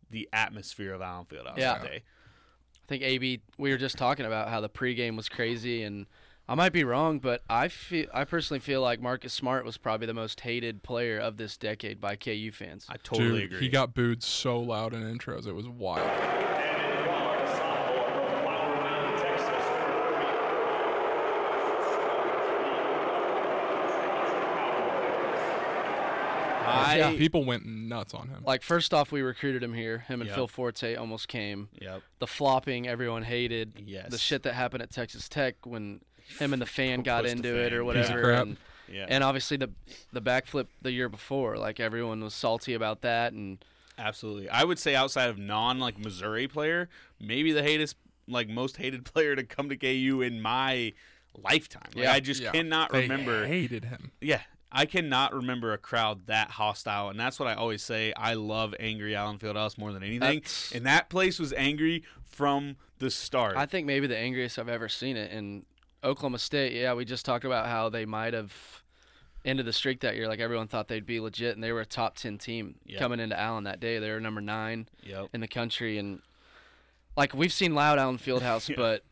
[0.10, 1.74] the atmosphere of Allen Fieldhouse Yeah.
[1.80, 2.04] that day.
[2.04, 3.41] I think AB.
[3.58, 6.06] We were just talking about how the pregame was crazy, and
[6.48, 10.06] I might be wrong, but I feel I personally feel like Marcus Smart was probably
[10.06, 12.86] the most hated player of this decade by KU fans.
[12.88, 13.60] I totally Dude, agree.
[13.62, 15.48] he got booed so loud in intros.
[15.48, 16.44] It was wild.
[26.86, 27.17] I I Yeah.
[27.17, 28.43] People went nuts on him.
[28.45, 30.00] Like first off, we recruited him here.
[30.00, 30.36] Him and Yep.
[30.36, 31.69] Phil Forte almost came.
[31.82, 32.02] Yep.
[32.19, 33.84] The flopping everyone hated.
[33.86, 34.12] Yes.
[34.12, 36.02] The shit that happened at Texas Tech when
[36.39, 38.21] him and the fan got Pushed the into it or whatever.
[38.21, 38.43] crap.
[38.43, 38.58] And,
[38.91, 39.06] Yeah.
[39.10, 39.71] and obviously the
[40.13, 43.34] the backflip the year before, like everyone was salty about that.
[43.34, 43.63] And
[43.98, 44.50] Absolutely.
[44.50, 47.95] I would say outside of non like Missouri player, maybe the hatest
[48.28, 50.93] like most hated player to come to KU in my
[51.38, 51.89] lifetime.
[51.95, 52.13] Like, Yeah.
[52.13, 52.52] I just Yeah.
[52.52, 54.12] cannot They remember hated him.
[54.21, 54.41] Yeah.
[54.71, 58.12] I cannot remember a crowd that hostile, and that's what I always say.
[58.17, 62.75] I love angry Allen Fieldhouse more than anything, That's- and that place was angry from
[62.99, 63.56] the start.
[63.56, 65.65] I think maybe the angriest I've ever seen it in
[66.04, 66.73] Oklahoma State.
[66.73, 68.84] Yeah, we just talked about how they might have
[69.45, 70.28] ended the streak that year.
[70.28, 72.99] Like everyone thought they'd be legit, and they were a top ten team Yep.
[72.99, 73.99] coming into Allen that day.
[73.99, 75.30] They were number nine Yep.
[75.34, 76.21] in the country, and
[77.15, 78.75] like we've seen loud Allen Fieldhouse, Yeah.
[78.75, 79.04] but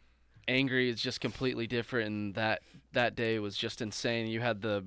[0.47, 2.07] angry is just completely different.
[2.07, 2.61] And that
[2.91, 4.27] that day was just insane.
[4.27, 4.85] You had the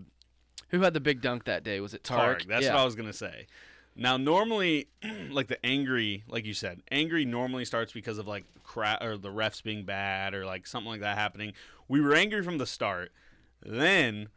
[0.69, 1.81] who had the big dunk that day?
[1.81, 2.41] Was it Tarik?
[2.41, 2.49] Tarik.
[2.49, 2.75] That's yeah.
[2.75, 3.47] what I was gonna say.
[3.95, 4.89] Now, normally,
[5.31, 9.31] like the angry, like you said, angry normally starts because of like crap or the
[9.31, 11.53] refs being bad or like something like that happening.
[11.89, 13.13] We were angry from the start.
[13.63, 14.29] Then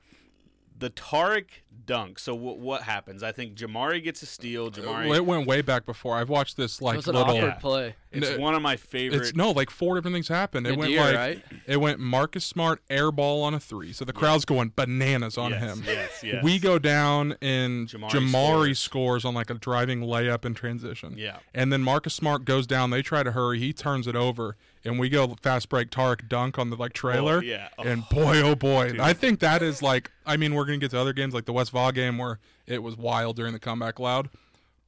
[0.79, 2.19] the Tarik dunk.
[2.19, 3.21] So what what happens?
[3.23, 4.71] I think Jamari gets a steal.
[4.71, 5.13] Jamari.
[5.15, 6.15] It went way back before.
[6.17, 7.35] I've watched this It like was an little.
[7.35, 7.53] awkward Yeah.
[7.55, 7.95] play.
[8.11, 9.21] It's No, one of my favorite.
[9.21, 10.65] It's no, like four different things happened.
[10.65, 11.43] It went Nadir, like right?
[11.67, 15.51] it went Marcus Smart air ball on a three, so the crowd's going bananas on
[15.51, 15.83] yes, him.
[15.85, 16.43] Yes, yes.
[16.43, 18.79] We go down and Jamari Jamari, scores.
[18.79, 19.25] scores.
[19.25, 21.15] on like a driving layup in transition.
[21.17, 21.37] Yeah.
[21.53, 22.89] And then Marcus Smart goes down.
[22.89, 23.59] They try to hurry.
[23.59, 25.89] He turns it over, and we go fast break.
[25.91, 27.43] Tarik dunk on the like oh, trailer.
[27.43, 27.69] yeah.
[27.77, 28.99] And Oh, boy, oh boy, dude.
[28.99, 30.11] I think that is like.
[30.25, 32.81] I mean, we're gonna get to other games like the West Vaugh game where it
[32.83, 34.29] was wild during the comeback loud.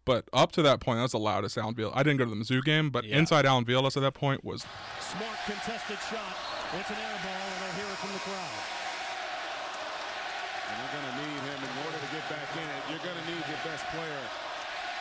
[0.03, 1.93] But up to that point, that was the loudest Allen Field.
[1.95, 3.17] I didn't go to the Mizzou game, but Yeah.
[3.21, 4.65] inside Allen Fieldhouse at that point was
[4.99, 6.33] Smart contested shot.
[6.73, 8.59] It's an air ball, and they'll hear it from the crowd.
[10.71, 12.81] And they're going to need him in order to get back in it.
[12.89, 14.23] You're going to need your best player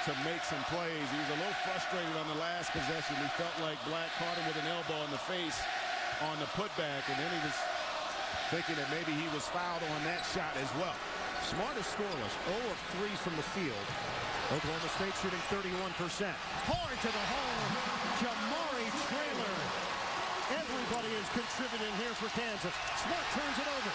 [0.05, 1.07] to make some plays.
[1.15, 2.39] He was a little frustrated on the
[2.71, 3.17] last possession.
[3.23, 5.59] He felt like Black caught him with an elbow in the face
[6.31, 7.57] on the putback, and then he was
[8.51, 10.95] thinking that maybe he was fouled on that shot as well.
[11.47, 13.87] Smart is scoreless, 0 of 3 from the field.
[14.51, 16.31] Oklahoma State shooting 31%.
[16.67, 17.63] Hard to the hole,
[18.19, 19.57] Jamari Traylor.
[20.51, 22.75] Everybody is contributing here for Kansas.
[23.07, 23.93] Smart turns it over.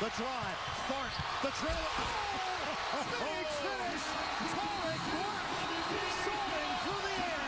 [0.00, 0.58] The drive,
[0.90, 1.92] Fart, the trailer.
[2.96, 3.04] Oh,
[3.62, 4.04] finish.
[4.44, 5.44] Tarik Black
[6.24, 7.44] soaring through the air.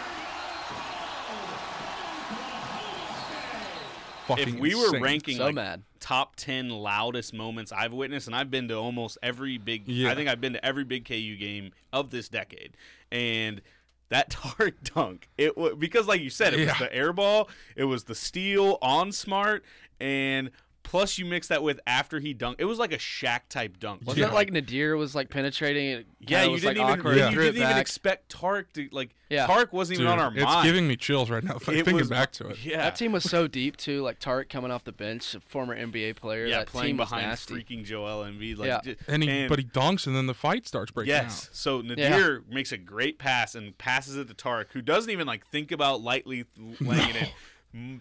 [4.26, 4.48] Fucking.
[4.54, 5.02] if we were insane.
[5.02, 5.82] ranking So like, mad.
[6.00, 10.10] top 10 loudest moments I've witnessed, and I've been to almost every big, Yeah.
[10.10, 12.76] I think I've been to every big KU game of this decade.
[13.10, 13.60] And
[14.08, 17.84] that Tarik dunk, it was because, like you said, it was the air ball, it
[17.84, 19.64] was the steal on smart,
[20.00, 20.50] and
[20.86, 22.56] plus you mix that with after he dunked.
[22.60, 24.02] It was like a Shaq type dunk.
[24.06, 24.28] Wasn't Yeah.
[24.30, 26.06] it like Nadir was like penetrating it?
[26.20, 28.88] yeah, kinda you was, didn't like, even, awkward, you didn't it even expect Tarik to,
[28.92, 29.46] like, Yeah.
[29.46, 30.58] Tarik wasn't even on our it's mind.
[30.66, 31.56] It's giving me chills right now.
[31.56, 32.58] It thinking was- back to it.
[32.64, 32.78] Yeah.
[32.78, 34.00] That team was so deep too.
[34.02, 36.46] Like Tarik coming off the bench, a former NBA player.
[36.46, 37.54] yeah, that playing team behind nasty.
[37.54, 38.56] freaking Joel Embiid.
[38.58, 38.80] Like, Yeah.
[38.82, 41.48] ju- And he, but he dunks, and then the fight starts breaking Yes.
[41.50, 41.56] out.
[41.56, 45.44] So Nadir makes a great pass and passes it to Tarik, who doesn't even like
[45.48, 46.44] think about lightly
[46.80, 47.22] laying it in.
[47.24, 47.32] Mm,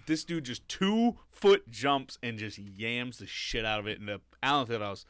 [0.06, 4.00] This dude just two foot jumps and just yams the shit out of it.
[4.00, 5.06] And the Allen Fieldhouse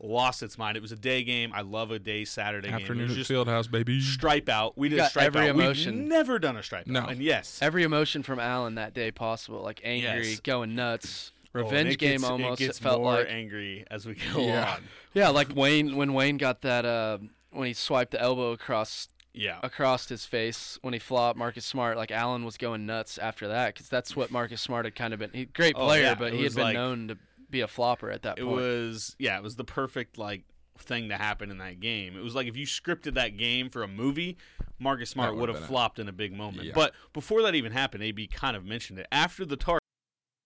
[0.00, 0.76] lost its mind.
[0.76, 1.52] It was a day game.
[1.54, 3.04] I love a day Saturday Afternoon game.
[3.04, 4.00] at It was just Fieldhouse, baby.
[4.00, 4.76] stripe out.
[4.76, 5.50] We did got a stripe every out.
[5.50, 5.98] emotion.
[6.00, 7.00] We've never done a stripe No.
[7.00, 7.10] out.
[7.12, 10.40] And yes, Every emotion from Allen that day possible, like angry, Yes.
[10.40, 12.60] going nuts, Oh, revenge it game gets- almost.
[12.60, 14.74] It gets felt more like angry as we go Yeah.
[14.74, 14.84] on.
[15.14, 17.18] yeah, like Wayne when Wayne got that uh,
[17.50, 19.58] when he swiped the elbow across Yeah.
[19.62, 21.96] across his face when he flopped Marcus Smart.
[21.96, 25.18] Like Allen was going nuts after that because that's what Marcus Smart had kind of
[25.20, 25.30] been.
[25.32, 27.18] He great Oh, player, yeah, but it he had been like- known to
[27.50, 28.56] be a flopper at that It point.
[28.56, 30.44] was yeah, it was the perfect like
[30.78, 32.16] thing to happen in that game.
[32.16, 34.36] It was like if you scripted that game for a movie,
[34.78, 35.72] Marcus Smart would would've have been it.
[35.72, 36.64] flopped in a big moment.
[36.64, 36.72] Yeah.
[36.74, 39.06] But before that even happened, AB kind of mentioned it.
[39.12, 39.78] After the tar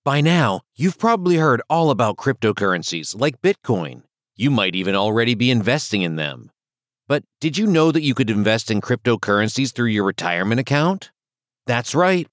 [0.05, 4.03] By now, you've probably heard all about cryptocurrencies like Bitcoin.
[4.37, 6.51] You might even already be investing in them.
[7.09, 11.11] But did you know that you could invest in cryptocurrencies through your retirement account?
[11.67, 12.29] That's right.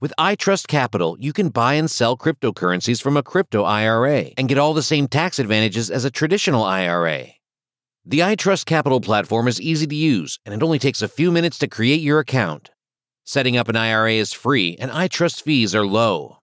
[0.00, 4.58] With iTrust Capital, you can buy and sell cryptocurrencies from a crypto IRA and get
[4.58, 7.28] all the same tax advantages as a traditional IRA.
[8.04, 11.58] The iTrust Capital platform is easy to use, and it only takes a few minutes
[11.58, 12.70] to create your account.
[13.24, 16.38] Setting up an IRA is free, and iTrust fees are low.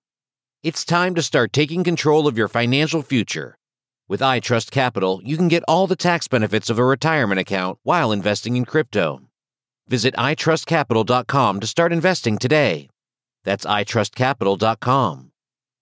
[0.64, 3.58] It's time to start taking control of your financial future.
[4.08, 8.12] With iTrust Capital, you can get all the tax benefits of a retirement account while
[8.12, 9.22] investing in crypto.
[9.88, 12.88] Visit itrustcapital.com to start investing today.
[13.46, 15.32] That's itrustcapital.com.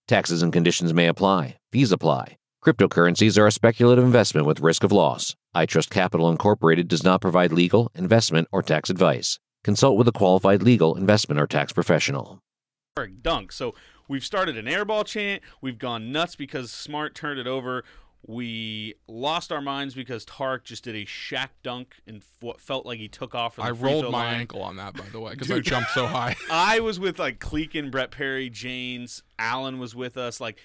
[0.08, 1.58] Taxes and conditions may apply.
[1.70, 2.38] Fees apply.
[2.64, 5.36] Cryptocurrencies are a speculative investment with risk of loss.
[5.54, 9.38] iTrust Capital Incorporated does not provide legal, investment, or tax advice.
[9.64, 12.40] Consult with a qualified legal, investment, or tax professional.
[13.20, 13.52] dunk.
[13.52, 13.74] So
[14.08, 15.42] we've started an airball chant.
[15.60, 17.84] We've gone nuts because Smart turned it over.
[18.26, 22.98] We lost our minds because Tark just did a Shaq dunk and what felt like
[22.98, 23.56] he took off.
[23.56, 24.40] From the I rolled my line.
[24.40, 26.34] ankle on that, by the way, because I jumped so high.
[26.50, 30.40] I was with like Cleakin, Brett Perry, James, Allen was with us.
[30.40, 30.58] Like,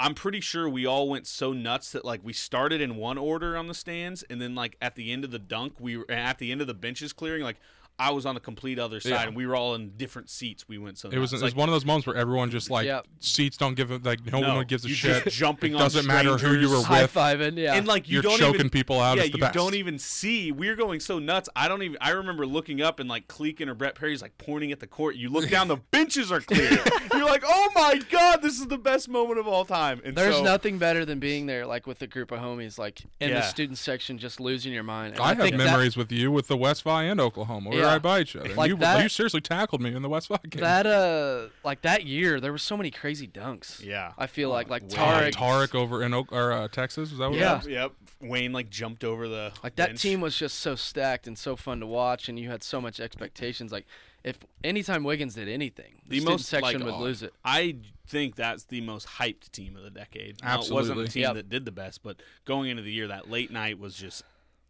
[0.00, 3.54] I'm pretty sure we all went so nuts that like we started in one order
[3.54, 6.38] on the stands, and then like at the end of the dunk, we were at
[6.38, 7.42] the end of the benches clearing.
[7.42, 7.60] Like,
[7.98, 9.22] I was on the complete other side, Yeah.
[9.22, 10.66] and we were all in different seats.
[10.68, 12.68] We went so It was, it was like, one of those moments where everyone just
[12.68, 13.06] like Yep.
[13.20, 15.22] seats don't give a like no, No, one gives a you shit.
[15.24, 16.84] just jumping it on doesn't matter who you were strangers.
[16.86, 17.14] High with.
[17.14, 17.74] fiving, yeah.
[17.74, 19.54] and like you You're don't choking even, people out, Yeah, it's the you best.
[19.54, 20.50] don't even see.
[20.50, 21.48] We're going so nuts.
[21.54, 21.96] I don't even.
[22.00, 25.14] I remember looking up and like Cleakin or Brett Perry's like pointing at the court.
[25.14, 26.78] You look down, the benches are clear.
[27.12, 30.00] You're like, oh my god, this is the best moment of all time.
[30.04, 33.02] And There's so, nothing better than being there, like with a group of homies, like
[33.20, 33.36] in Yeah.
[33.36, 35.12] the student section, just losing your mind.
[35.14, 37.70] And I have think that- memories with you with the West Vi and Oklahoma.
[37.70, 37.92] We were Yeah.
[37.92, 38.54] right by each other.
[38.54, 40.60] Like you, that- you seriously tackled me in the West Vi game.
[40.60, 43.82] That uh, like that year, there were so many crazy dunks.
[43.84, 44.12] Yeah.
[44.18, 44.88] I feel like like Way.
[44.88, 47.10] Tarik, Tarik over in Oak, or uh, Texas.
[47.10, 47.52] Was that what Yeah.
[47.54, 47.66] it was?
[47.68, 47.92] Yep.
[48.20, 50.02] Wayne like jumped over the like that bench.
[50.02, 53.00] team was just so stacked and so fun to watch, and you had so much
[53.00, 53.70] expectations.
[53.72, 53.86] Like
[54.22, 57.34] if anytime Wiggins did anything, the, The most section like, would lose it.
[57.44, 60.42] I think that's the most hyped team of the decade.
[60.42, 61.34] Now, it wasn't the team Yep.
[61.34, 62.16] that did the best, but
[62.46, 64.22] going into the year, that late night was just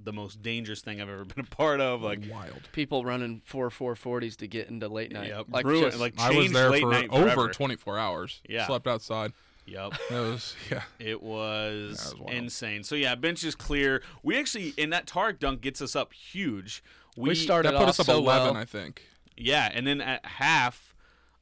[0.04, 2.02] the most dangerous thing I've ever been a part of.
[2.02, 2.68] Like, Wild.
[2.72, 5.28] People running four four forties to get into late night.
[5.28, 5.46] Yep.
[5.50, 8.40] Like Ruin- just, like I was there late for night over 24 hours.
[8.48, 8.66] Yeah.
[8.66, 9.32] Slept outside.
[9.66, 9.94] yep.
[10.10, 10.82] It was yeah.
[10.98, 12.84] It was, That was insane.
[12.84, 14.02] So yeah, bench is clear.
[14.22, 16.82] We actually in that Tarik dunk gets us up huge.
[17.16, 18.56] We, we started That put off us up so 11, well.
[18.60, 19.02] I think.
[19.36, 20.94] yeah, and then at half,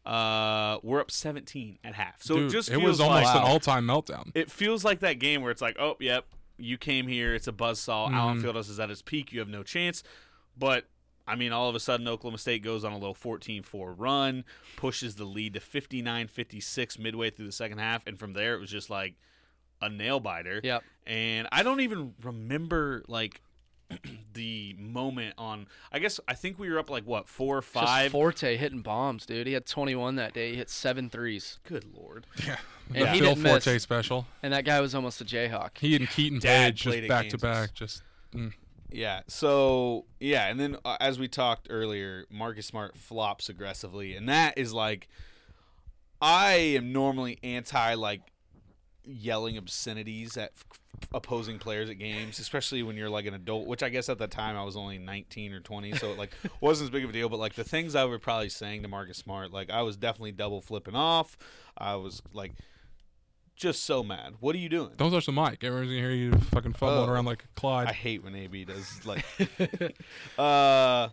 [0.04, 2.22] uh, we're up 17 at half.
[2.22, 4.32] So Dude, it just it was almost like, an all-time meltdown.
[4.34, 6.26] it feels like that game where it's like, oh, yep,
[6.62, 7.34] you came here.
[7.34, 8.06] It's a buzzsaw.
[8.06, 8.14] Mm-hmm.
[8.14, 9.32] Allen Fieldhouse is at its peak.
[9.32, 10.02] You have no chance.
[10.56, 10.86] But
[11.26, 14.44] I mean, all of a sudden, Oklahoma State goes on a little 14-4 run,
[14.76, 18.70] pushes the lead to 59-56 midway through the second half, and from there it was
[18.70, 19.14] just like
[19.80, 20.60] a nail biter.
[20.62, 20.82] Yep.
[21.06, 23.40] And I don't even remember like
[24.34, 25.66] the moment on.
[25.92, 28.12] I guess I think we were up like what four or Just five.
[28.12, 29.46] Forte hitting bombs, dude.
[29.46, 30.50] He had 21 that day.
[30.50, 32.26] He hit seven threes, Good lord.
[32.46, 32.56] Yeah.
[32.94, 33.64] And The he Phil didn't miss.
[33.64, 34.26] Forte special.
[34.42, 35.78] and that guy was almost a Jayhawk.
[35.78, 37.74] He and Keiton Dad Page just at back to back.
[37.74, 38.02] Just
[38.34, 38.52] mm.
[38.90, 39.22] Yeah.
[39.28, 44.58] So yeah, and then uh, as we talked earlier, Marcus Smart flops aggressively, and that
[44.58, 45.08] is like,
[46.20, 48.20] I am normally anti like
[49.04, 50.52] yelling obscenities at
[51.12, 53.66] opposing players at games, especially when you're like an adult.
[53.66, 56.30] Which I guess at that time I was only 19 or 20, so it like
[56.60, 57.28] wasn't as big of a deal.
[57.28, 60.32] But like the things I were probably saying to Marcus Smart, like I was definitely
[60.32, 61.36] double flipping off.
[61.76, 62.52] I was like.
[63.54, 64.36] Just so mad.
[64.40, 64.90] What are you doing?
[64.96, 65.62] don't touch the mic.
[65.62, 67.12] Everyone's gonna hear you fucking fumbling Oh.
[67.12, 67.86] around like Clyde.
[67.86, 69.24] I hate when AB does like.
[70.38, 71.08] uh,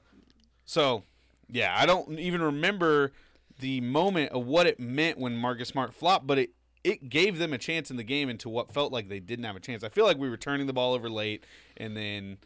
[0.66, 1.04] so
[1.50, 3.12] yeah, I don't even remember
[3.60, 6.52] the moment of what it meant when Marcus Smart flopped, but it
[6.84, 9.56] it gave them a chance in the game into what felt like they didn't have
[9.56, 9.84] a chance.
[9.84, 11.46] I feel like we were turning the ball over late,
[11.78, 12.38] and then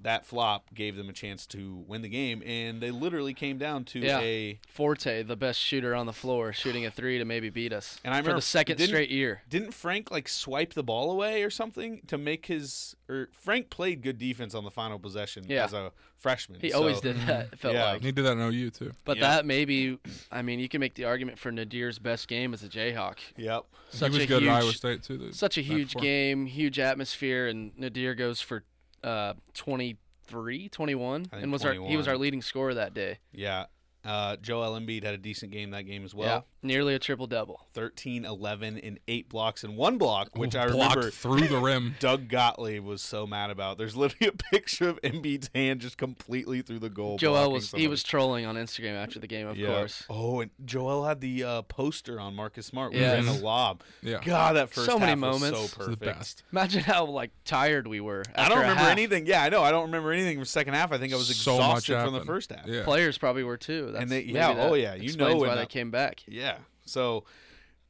[0.00, 3.84] that flop gave them a chance to win the game, and they literally came down
[3.84, 4.20] to Yeah.
[4.20, 4.60] a.
[4.68, 7.98] Forte, the best shooter on the floor, shooting a three to maybe beat us.
[8.04, 9.42] And I for remember the second straight year.
[9.48, 14.02] Didn't Frank like swipe the ball away or something to make his or Frank played
[14.02, 15.64] good defense on the final possession Yeah.
[15.64, 16.60] as a freshman.
[16.60, 17.52] He so- always did that.
[17.52, 17.92] It felt Yeah.
[17.92, 18.02] like.
[18.02, 18.92] he did that in OU too.
[19.04, 19.28] But Yeah.
[19.28, 19.98] that maybe,
[20.30, 23.18] I mean, you can make the argument for Nadir's best game as a Jayhawk.
[23.36, 23.64] Yep.
[23.90, 25.16] Such he was a good huge, at Iowa State too.
[25.18, 28.64] the such a huge game, huge atmosphere, and Nadir goes for
[29.02, 33.18] uh, 23, 21, think and was our he was our leading scorer that day.
[33.32, 33.66] Yeah.
[34.04, 36.46] Uh, Joel Embiid had a decent game that game as yeah, well.
[36.66, 37.60] Nearly a triple double.
[37.74, 41.94] 13, 11, and eight blocks and one block, which I Blocked remember through the rim.
[42.00, 43.76] Doug Gottlieb was so mad about.
[43.78, 47.18] There's literally a picture of Embiid's hand just completely through the goal.
[47.18, 49.68] Joel blocking was he was trolling on Instagram after the game, of Yeah.
[49.68, 50.04] course.
[50.08, 52.92] Oh, and Joel had the uh, poster on Marcus Smart.
[52.92, 53.24] We Yes.
[53.24, 53.82] ran the lob.
[54.02, 54.20] Yeah.
[54.24, 55.58] God, that first So many was moments.
[55.58, 56.00] so It's It's perfect.
[56.00, 56.42] the best.
[56.52, 58.22] Imagine how like tired we were.
[58.34, 58.90] I don't a remember half.
[58.92, 59.26] anything.
[59.26, 59.62] Yeah, I know.
[59.62, 60.92] I don't remember anything from the second half.
[60.92, 62.66] I think I was So much exhausted from the first half.
[62.66, 62.84] Yeah.
[62.84, 63.90] Players probably were too.
[63.92, 66.22] That's, they- yeah, oh, yeah, you explains know why in they came back.
[66.26, 66.55] Yeah.
[66.86, 67.24] So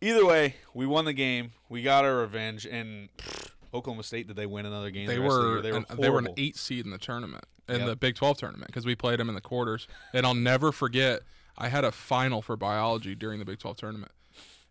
[0.01, 1.53] either way, we won the game.
[1.69, 2.67] We got our revenge.
[2.67, 5.07] And pfft, Oklahoma State, did they win another game?
[5.07, 5.63] They the of the were.
[5.63, 7.87] They were, an, they were an eight seed in the tournament in Yep.
[7.89, 9.87] the Big 12 tournament because we played them in the quarters.
[10.13, 11.23] And I'll never forget,
[11.59, 14.13] I had a final for biology during the Big 12 tournament.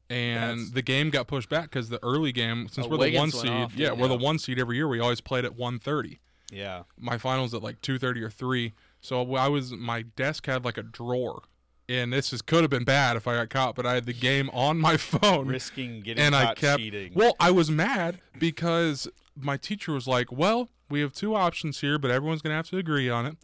[0.09, 3.09] And That's- the game got pushed back because the early game, oh, since Oh, we're
[3.09, 4.87] the one seed, off, yeah, didn't we're the one seed every year.
[4.87, 6.19] We always played at 1:30.
[6.51, 6.83] Yeah.
[6.97, 8.73] My finals at like 2:30 or three.
[9.01, 11.41] So I was my desk had like a drawer,
[11.87, 13.75] and this is could have been bad if I got caught.
[13.75, 16.79] But I had the game on my phone, Risking getting and caught I kept.
[16.79, 17.11] cheating.
[17.15, 21.97] Well, I was mad because my teacher was like, "Well, we have two options here,
[21.97, 23.37] but everyone's going to have to agree on it.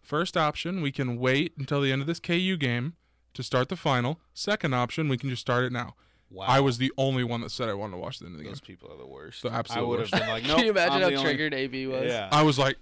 [0.00, 2.94] First option, we can wait until the end of this KU game
[3.34, 4.18] to start the final.
[4.34, 5.94] Second option, we can just start it now.
[6.30, 6.46] Wow.
[6.48, 8.44] I was the only one that said I wanted to watch the end of the
[8.44, 8.52] game.
[8.52, 9.42] Those people are the worst.
[9.42, 10.54] The absolute I would have been like, no.
[10.56, 12.04] Can you imagine how triggered AB was?
[12.06, 12.28] Yeah.
[12.30, 12.76] I was like,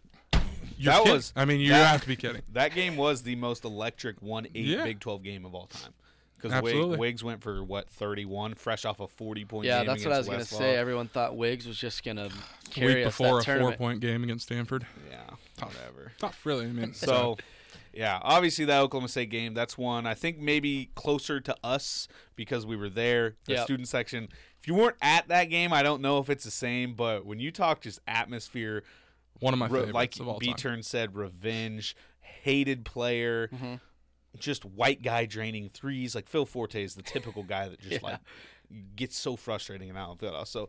[0.78, 1.12] you're That kidding.
[1.14, 2.42] was- I mean, you that- have to be kidding.
[2.52, 4.84] That game was the most electric one eight Yeah.
[4.84, 5.92] Big Twelve game of all time.
[6.36, 6.98] Because Absolutely.
[6.98, 9.66] Wiggs went for what thirty one, fresh off a forty point.
[9.66, 10.66] Yeah, game that's what I was against gonna Westlaw.
[10.72, 10.76] say.
[10.76, 12.28] Everyone thought Wiggs was just gonna
[12.70, 13.76] carry Week us before that a tournament.
[13.78, 14.86] four-point game against Stanford.
[15.10, 15.74] Yeah, Tough.
[15.74, 16.12] whatever.
[16.18, 16.66] Tough, really.
[16.66, 17.36] I mean, So,
[17.92, 20.06] yeah, obviously that Oklahoma State game, that's one.
[20.06, 23.64] I think maybe closer to us because we were there, the Yep.
[23.64, 24.28] student section.
[24.60, 27.40] If you weren't at that game, I don't know if it's the same, but when
[27.40, 28.84] you talk just atmosphere,
[29.40, 30.56] one of my re- favorites like of all B time.
[30.56, 33.74] Turn said, revenge, hated player, mm-hmm.
[34.38, 36.14] just white guy draining threes.
[36.14, 38.20] Like Phil Forte is the typical guy that just like
[38.96, 40.48] gets so frustrating and out of it.
[40.48, 40.68] So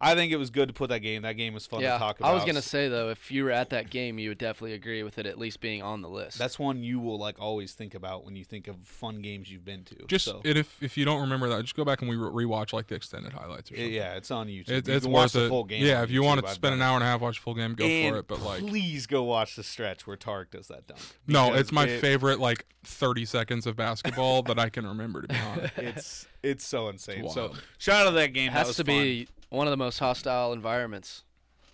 [0.00, 1.22] I think it was good to put that game.
[1.22, 2.30] That game was fun yeah, to talk about.
[2.30, 5.02] I was gonna say though, if you were at that game, you would definitely agree
[5.02, 6.38] with it at least being on the list.
[6.38, 9.64] That's one you will like always think about when you think of fun games you've
[9.64, 9.96] been to.
[10.06, 12.44] Just so, it, if if you don't remember that, just go back and we re-
[12.46, 13.92] rewatch like the extended highlights or something.
[13.92, 14.68] yeah, it's on YouTube.
[14.70, 15.48] It, You it's can watch worth the it.
[15.48, 15.84] full game.
[15.84, 16.26] yeah, if you YouTube.
[16.26, 18.18] want to spend an hour and a half watch the full game, go And for
[18.20, 18.28] it.
[18.28, 21.00] But like, please go watch the stretch where Tarik does that dunk.
[21.26, 25.22] no, it's my it- favorite like thirty seconds of basketball that I can remember.
[25.22, 27.24] To be honest, It's it's so insane.
[27.24, 28.50] It's so shout out to that game.
[28.50, 28.94] It that has was to fun.
[28.94, 31.24] be one of the most hostile environments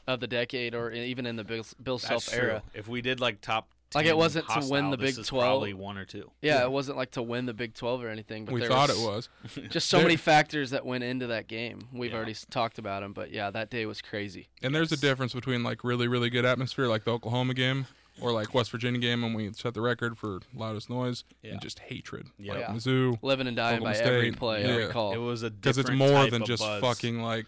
[0.07, 2.39] of the decade, or even in the Bill, Bill Self true.
[2.39, 2.63] era.
[2.75, 5.29] If we did like top, Like, it wasn't to win the Big 12.
[5.43, 6.31] Probably one or two.
[6.43, 9.29] Yeah, it wasn't like to win the Big 12 or anything, but we thought was
[9.55, 9.71] it was.
[9.71, 11.89] just so many factors that went into that game.
[11.93, 12.17] We've Yeah.
[12.19, 14.49] already talked about them, but yeah, that day was crazy.
[14.63, 17.87] And there's a difference between like really really good atmosphere, like the Oklahoma game,
[18.21, 21.53] or like West Virginia game when we set the record for loudest noise, Yeah.
[21.53, 22.27] and just hatred.
[22.39, 22.53] Yeah.
[22.53, 22.71] Like Yeah.
[22.75, 24.69] Mizzou, Living and dying Oklahoma by every play, yeah.
[24.71, 25.15] every call.
[25.15, 26.81] It was a because it's more type than just buzz.
[26.83, 27.47] fucking like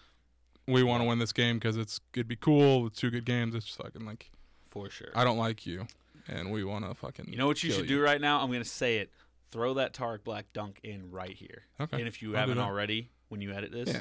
[0.67, 2.87] we want to win this game because it's it'd be cool.
[2.87, 3.55] It's two good games.
[3.55, 4.31] It's just fucking like
[4.71, 5.09] for sure.
[5.15, 5.87] I don't like you,
[6.29, 7.27] and we want to fucking.
[7.29, 8.41] You know what you kill should do right now?
[8.41, 9.11] I'm going to say it.
[9.53, 11.63] Throw that Tarik Black dunk in right here.
[11.81, 11.99] Okay.
[11.99, 14.01] And if you I'll haven't already, when you edit this, Yeah.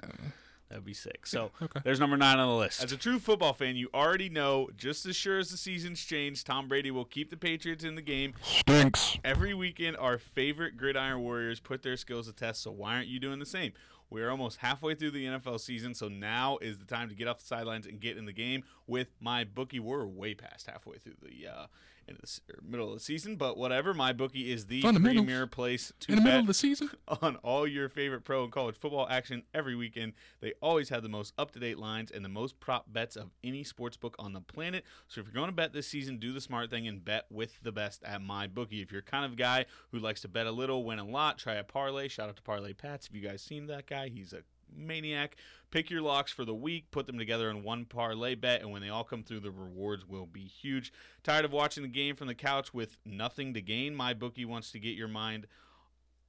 [0.69, 1.27] that would be sick.
[1.27, 1.79] So Okay.
[1.83, 2.83] there's number nine on the list.
[2.83, 6.43] As a true football fan, you already know just as sure as the season's change,
[6.43, 8.33] Tom Brady will keep the Patriots in the game.
[8.41, 9.17] Stinks.
[9.23, 13.19] Every weekend, our favorite gridiron warriors put their skills to test, so why aren't you
[13.19, 13.71] doing the same?
[14.09, 17.39] We're almost halfway through the NFL season, so now is the time to get off
[17.39, 19.79] the sidelines and get in the game with my bookie.
[19.79, 21.65] We're way past halfway through the uh,
[22.07, 23.93] into the or middle of the season, but whatever.
[23.93, 26.89] My bookie is the premier place to In the middle bet of the season.
[27.21, 30.13] on all your favorite pro and college football action every weekend.
[30.41, 33.31] They always have the most up to date lines and the most prop bets of
[33.43, 34.85] any sports book on the planet.
[35.07, 37.61] So if you're going to bet this season, do the smart thing and bet with
[37.63, 38.81] the best at my bookie.
[38.81, 41.37] If you're kind of a guy who likes to bet a little, win a lot,
[41.37, 42.07] try a parlay.
[42.07, 43.07] Shout out to Parlay Pats.
[43.07, 44.43] If you guys seen that guy, he's a
[44.75, 45.37] maniac.
[45.71, 48.81] Pick your locks for the week, put them together in one parlay bet, and when
[48.81, 50.93] they all come through, the rewards will be huge.
[51.23, 53.95] Tired of watching the game from the couch with nothing to gain?
[53.95, 55.47] My bookie wants to get your mind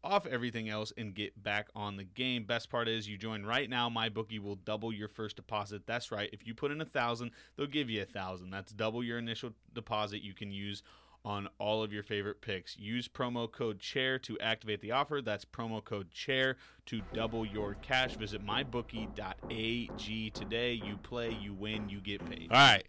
[0.02, 2.44] off everything else and get back on the game.
[2.44, 5.82] Best part is you join right now, my bookie will double your first deposit.
[5.86, 6.30] That's right.
[6.32, 8.50] If you put in a thousand, they'll give you a thousand.
[8.50, 10.82] That's double your initial deposit you can use
[11.26, 12.78] on all of your favorite picks.
[12.78, 15.20] Use promo code chair to activate the offer.
[15.20, 18.14] That's promo code chair to double your cash.
[18.16, 20.72] Visit mybookie.ag today.
[20.72, 22.46] You play, you win, you get paid.
[22.52, 22.84] All right.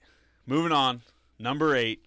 [0.45, 1.01] Moving on.
[1.39, 1.99] Number 8.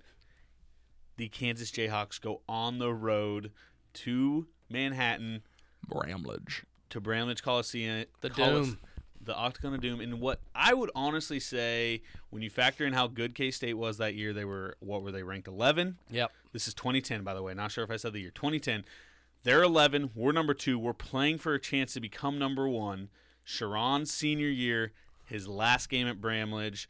[1.16, 3.50] The Kansas Jayhawks go on the road
[3.94, 5.42] to Manhattan
[5.86, 6.62] Bramlage.
[6.90, 8.04] to Bramlage Coliseum.
[8.20, 8.78] The Colis- Doom.
[9.22, 10.00] The Octagon of Doom.
[10.00, 13.98] And what I would honestly say, when you factor in how good K State was
[13.98, 15.98] that year, they were, what were they, ranked 11?
[16.10, 16.32] Yep.
[16.52, 17.54] This is 2010, by the way.
[17.54, 18.30] Not sure if I said the year.
[18.30, 18.84] 2010.
[19.42, 20.10] They're 11.
[20.14, 20.78] We're number two.
[20.78, 23.08] We're playing for a chance to become number one.
[23.44, 24.92] Sherron's senior year,
[25.24, 26.88] his last game at Bramlage,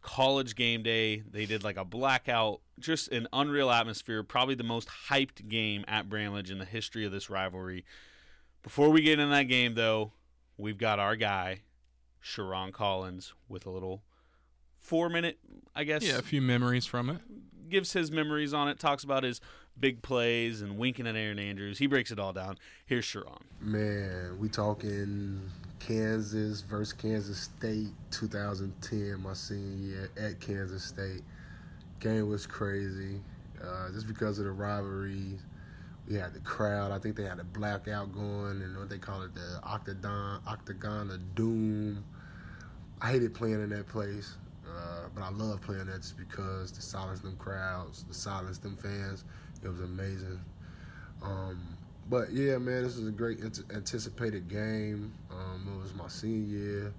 [0.00, 1.22] college game day.
[1.30, 4.22] They did like a blackout, just an unreal atmosphere.
[4.22, 7.84] Probably the most hyped game at Bramlage in the history of this rivalry.
[8.62, 10.12] Before we get in that game, though,
[10.58, 11.60] we've got our guy,
[12.22, 14.02] Sherron Collins, with a little
[14.78, 15.38] four minute,
[15.74, 17.20] I guess Yeah, a few memories from it.
[17.68, 19.40] gives his memories on it, talks about his
[19.78, 21.78] big plays and winking at Erin Andrews.
[21.78, 22.56] He breaks it all down.
[22.86, 23.40] Here's Sherron.
[23.60, 25.40] Man, we talking
[25.80, 31.22] Kansas versus Kansas State 2010, my senior year at Kansas State.
[32.00, 33.20] Game was crazy.
[33.62, 35.38] Uh, just because of the rivalry.
[36.08, 36.92] We had the crowd.
[36.92, 41.10] I think they had a blackout going and what they call it, the octagon, octagon
[41.10, 42.04] of doom.
[43.00, 44.36] I hated playing in that place,
[44.66, 48.76] uh, but I love playing that just because the silence them crowds, the silence them
[48.76, 49.24] fans.
[49.62, 50.40] It was amazing.
[51.22, 51.60] Um,
[52.10, 55.12] but yeah, man, this was a great ant- anticipated game.
[55.30, 56.94] Um, it was my senior year,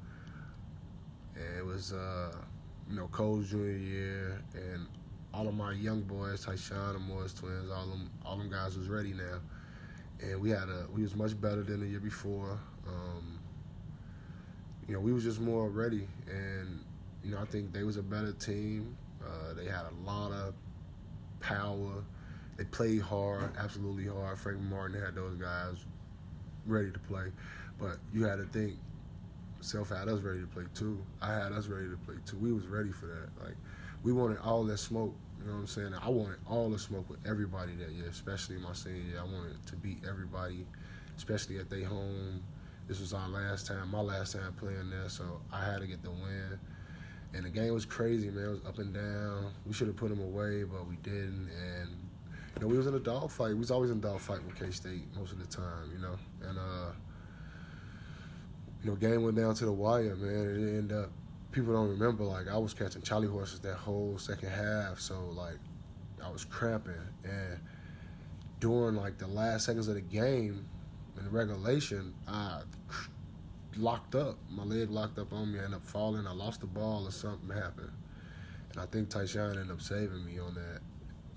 [1.35, 2.35] and it was uh,
[2.89, 4.87] you know, Cole's junior year, and
[5.35, 8.87] all of my young boys, Tyshawn and Morris twins, all them, all them guys was
[8.87, 9.39] ready now,
[10.21, 12.57] and we had a, we was much better than the year before.
[12.87, 13.39] Um,
[14.87, 16.79] you know, we was just more ready, and
[17.23, 18.95] you know, I think they was a better team.
[19.21, 20.53] Uh, they had a lot of
[21.41, 22.03] power.
[22.55, 24.39] They played hard, absolutely hard.
[24.39, 25.85] Frank Martin had those guys
[26.65, 27.25] ready to play,
[27.77, 28.75] but you had to think.
[29.61, 31.03] Self had us ready to play too.
[31.21, 32.37] I had us ready to play too.
[32.37, 33.43] We was ready for that.
[33.43, 33.55] Like
[34.03, 35.15] we wanted all that smoke.
[35.45, 35.93] You know what I'm saying?
[36.01, 39.19] I wanted all the smoke with everybody that year, especially my senior year.
[39.19, 40.65] I wanted to beat everybody,
[41.17, 42.41] especially at their home.
[42.87, 46.01] This was our last time, my last time playing there, so I had to get
[46.01, 46.59] the win.
[47.35, 48.45] And the game was crazy, man.
[48.45, 49.51] It was up and down.
[49.67, 51.51] We should have put them away, but we didn't.
[51.51, 51.89] And
[52.55, 53.49] you know, we was in a dog fight.
[53.49, 55.99] We was always in a dog fight with K State most of the time, you
[55.99, 56.17] know.
[56.41, 56.91] And uh,
[58.83, 60.49] you know, game went down to the wire, man.
[60.49, 61.11] It ended up.
[61.55, 65.55] People don't remember, like I was catching Charlie horses that whole second half, so like
[66.21, 66.93] I was cramping.
[67.23, 67.61] And
[68.59, 70.65] during like the last seconds of the game,
[71.17, 72.63] in regulation, I
[73.77, 74.37] locked up.
[74.51, 75.59] My leg locked up on me.
[75.59, 76.27] I ended up falling.
[76.27, 77.93] I lost the ball or something happened.
[78.73, 80.81] And I think Tyshawn ended up saving me on that,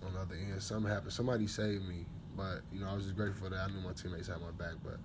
[0.04, 0.60] on the other end.
[0.60, 1.12] Something happened.
[1.12, 2.06] Somebody saved me.
[2.36, 4.74] But, you know, I was just grateful that I knew my teammates had my back.
[4.82, 4.98] But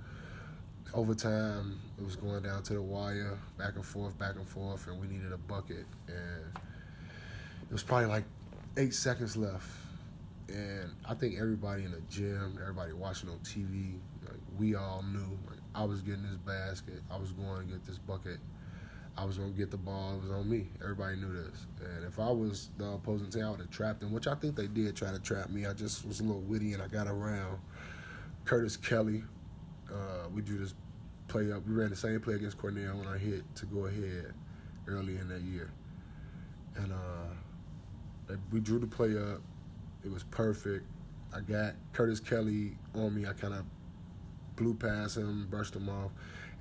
[0.94, 5.00] overtime, it was going down to the wire, back and forth, back and forth, and
[5.00, 5.86] we needed a bucket.
[6.08, 6.58] And
[7.64, 8.26] it was probably like
[8.78, 9.68] eight seconds left.
[10.50, 13.94] And I think everybody in the gym, everybody watching on TV,
[14.26, 17.02] like, we all knew like, I was getting this basket.
[17.10, 18.38] I was going to get this bucket.
[19.18, 20.16] I was going to get the ball.
[20.16, 20.68] It was on me.
[20.82, 21.66] Everybody knew this.
[21.82, 24.56] And if I was the opposing team, I would have trapped them, which I think
[24.56, 25.66] they did try to trap me.
[25.66, 27.60] I just was a little witty and I got around.
[28.46, 29.24] Curtis Kelly,
[29.92, 30.74] uh, we drew this
[31.28, 31.66] play up.
[31.68, 34.34] We ran the same play against Cornell when I hit to go ahead
[34.88, 35.72] early in that year.
[36.76, 39.42] And uh, we drew the play up.
[40.04, 40.86] It was perfect.
[41.36, 43.28] I got Curtis Kelly on me.
[43.28, 43.66] I kind of
[44.56, 46.12] blew past him, brushed him off,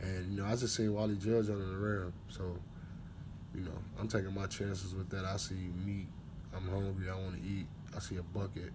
[0.01, 2.13] and you know I just seen Wally Judge under the rim.
[2.29, 2.57] So,
[3.55, 5.25] you know, I'm taking my chances with that.
[5.25, 6.07] I see meat.
[6.55, 7.11] I'm hungry.
[7.11, 7.67] I want to eat.
[7.95, 8.73] I see a bucket,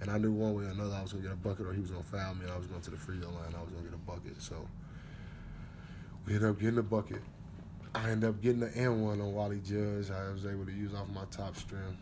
[0.00, 1.80] and I knew one way or another I was gonna get a bucket, or he
[1.80, 3.54] was gonna foul me, and I was going to the free throw line.
[3.56, 4.40] I was gonna get a bucket.
[4.40, 4.66] So
[6.26, 7.22] we ended up getting a bucket.
[7.94, 10.10] I ended up getting the N one on Wally Judge.
[10.10, 11.98] I was able to use off my top strength.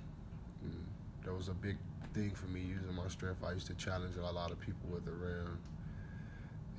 [0.62, 0.86] And
[1.24, 1.76] that was a big
[2.12, 3.44] thing for me using my strength.
[3.44, 5.58] I used to challenge a lot of people with the rim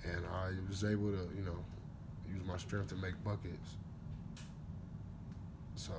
[0.04, 1.58] and I was able to, you know,
[2.32, 3.78] use my strength to make buckets.
[5.76, 5.94] So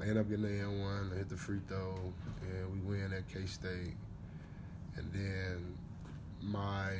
[0.00, 2.12] I ended up getting the N one, I hit the free throw,
[2.42, 3.96] and we win at K State.
[4.98, 5.78] And then
[6.42, 6.92] my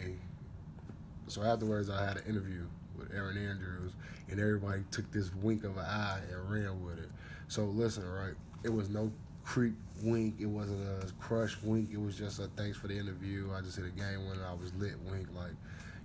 [1.27, 2.65] so afterwards I had an interview
[2.97, 3.93] with Erin Andrews,
[4.31, 7.11] and everybody took this wink of an eye and ran with it.
[7.49, 8.35] So listen, right?
[8.65, 9.13] It was no
[9.45, 10.37] creep wink.
[10.39, 11.91] It wasn't a crush wink.
[11.93, 13.51] It was just a thanks for the interview.
[13.57, 15.29] I just hit a game when I was lit wink.
[15.35, 15.53] Like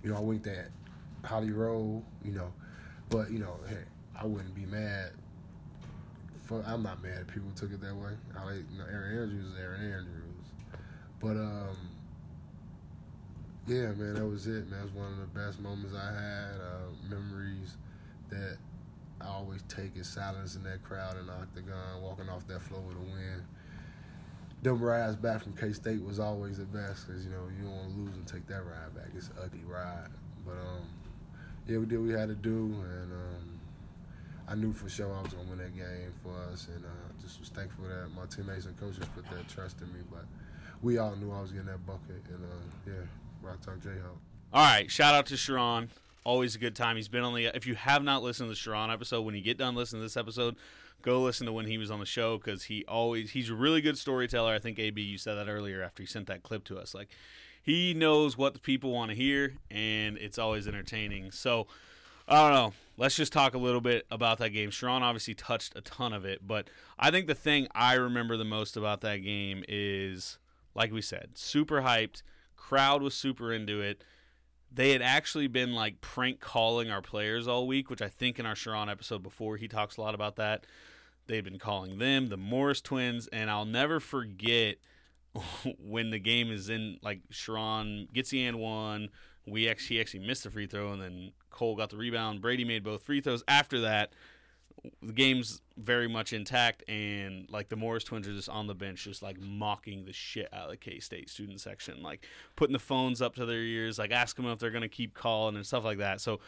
[0.02, 0.68] you know, I winked at
[1.24, 2.52] Holly Rowe, you know,
[3.10, 3.84] but you know, hey,
[4.18, 5.12] I wouldn't be mad.
[6.44, 8.12] For, I'm not mad if people took it that way.
[8.36, 10.23] I you know, Erin Andrews is Erin Andrews,
[11.24, 11.76] but um,
[13.66, 14.82] yeah, man, that was it, man.
[14.82, 16.60] Was one of the best moments I had.
[16.60, 17.78] Uh, memories
[18.28, 18.58] that
[19.22, 22.82] I always take is silence in that crowd in the octagon, walking off that floor
[22.82, 23.42] with a win.
[24.62, 27.74] Them rides back from K State was always the best because you know you don't
[27.74, 29.08] want to lose and take that ride back.
[29.16, 30.08] It's an ugly ride,
[30.44, 30.84] but um,
[31.66, 33.60] yeah, we did what we had to do, and um,
[34.46, 37.40] I knew for sure I was gonna win that game for us, and uh, just
[37.40, 40.00] was thankful that my teammates and coaches put that trust in me.
[40.10, 40.26] But
[40.84, 42.56] we all knew I was getting that bucket, and uh,
[42.86, 42.92] yeah,
[43.42, 44.18] Rock Chalk Jayhawk.
[44.52, 45.88] All right, shout out to Sherron.
[46.22, 46.96] Always a good time.
[46.96, 47.46] He's been on the.
[47.46, 50.04] If you have not listened to the Sherron episode, when you get done listening to
[50.04, 50.56] this episode,
[51.02, 53.80] go listen to when he was on the show because he always he's a really
[53.80, 54.52] good storyteller.
[54.52, 56.94] I think AB you said that earlier after he sent that clip to us.
[56.94, 57.08] Like
[57.62, 61.30] he knows what the people want to hear, and it's always entertaining.
[61.30, 61.66] So
[62.28, 62.72] I don't know.
[62.96, 64.70] Let's just talk a little bit about that game.
[64.70, 66.68] Sherron obviously touched a ton of it, but
[66.98, 70.38] I think the thing I remember the most about that game is,
[70.74, 72.22] like we said, super hyped.
[72.56, 74.02] Crowd was super into it
[74.74, 78.46] they had actually been like prank calling our players all week, which I think in
[78.46, 80.66] our Sherron episode before he talks a lot about that.
[81.26, 84.76] They've been calling them the Morris twins, and I'll never forget
[85.78, 89.10] when the game is in like Sherron gets the and one.
[89.46, 92.40] We actually he actually missed the free throw, and then Cole got the rebound.
[92.40, 93.44] Brady made both free throws.
[93.46, 94.12] After that,
[95.02, 99.04] the game's very much intact, and like the Morris twins are just on the bench,
[99.04, 102.78] just like mocking the shit out of the K State student section, like putting the
[102.78, 105.84] phones up to their ears, like asking them if they're gonna keep calling and stuff
[105.84, 106.20] like that.
[106.20, 106.40] So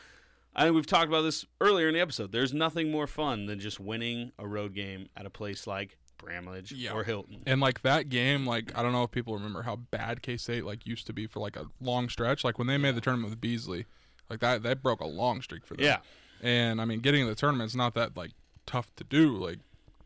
[0.55, 2.33] I think we've talked about this earlier in the episode.
[2.33, 6.73] There's nothing more fun than just winning a road game at a place like Bramlage
[6.73, 6.93] Yeah.
[6.93, 7.43] or Hilton.
[7.47, 10.65] And like that game, like I don't know if people remember how bad K State
[10.65, 12.43] like used to be for like a long stretch.
[12.45, 13.87] Like when they made the tournament with Beasley,
[14.31, 15.85] like that that broke a long streak for them.
[15.85, 15.99] Yeah.
[16.43, 18.33] And I mean, getting in the tournament's not that like
[18.67, 19.37] tough to do.
[19.37, 19.59] Like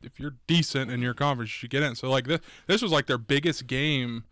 [0.02, 1.94] if you're decent in your conference, you should get in.
[1.94, 4.24] So like this this was like their biggest game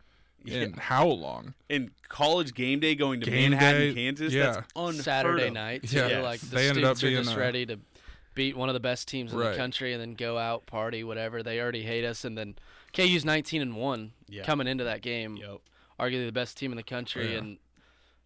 [0.47, 1.55] in how long?
[1.69, 4.53] In college game day going to Game Manhattan, day, Kansas, yeah.
[4.53, 5.53] that's unheard Saturday of.
[5.55, 5.93] night.
[5.93, 6.09] Yeah.
[6.09, 6.23] too.
[6.23, 7.79] Like the They ended up students are being just a- ready to
[8.35, 9.51] beat one of the best teams in Right.
[9.51, 11.43] the country and then go out party whatever.
[11.43, 12.55] They already hate us, and then
[12.95, 14.45] KU's 19 and one Yeah.
[14.45, 15.59] coming into that game, Yep.
[15.99, 17.33] arguably the best team in the country.
[17.33, 17.39] Yeah.
[17.39, 17.59] And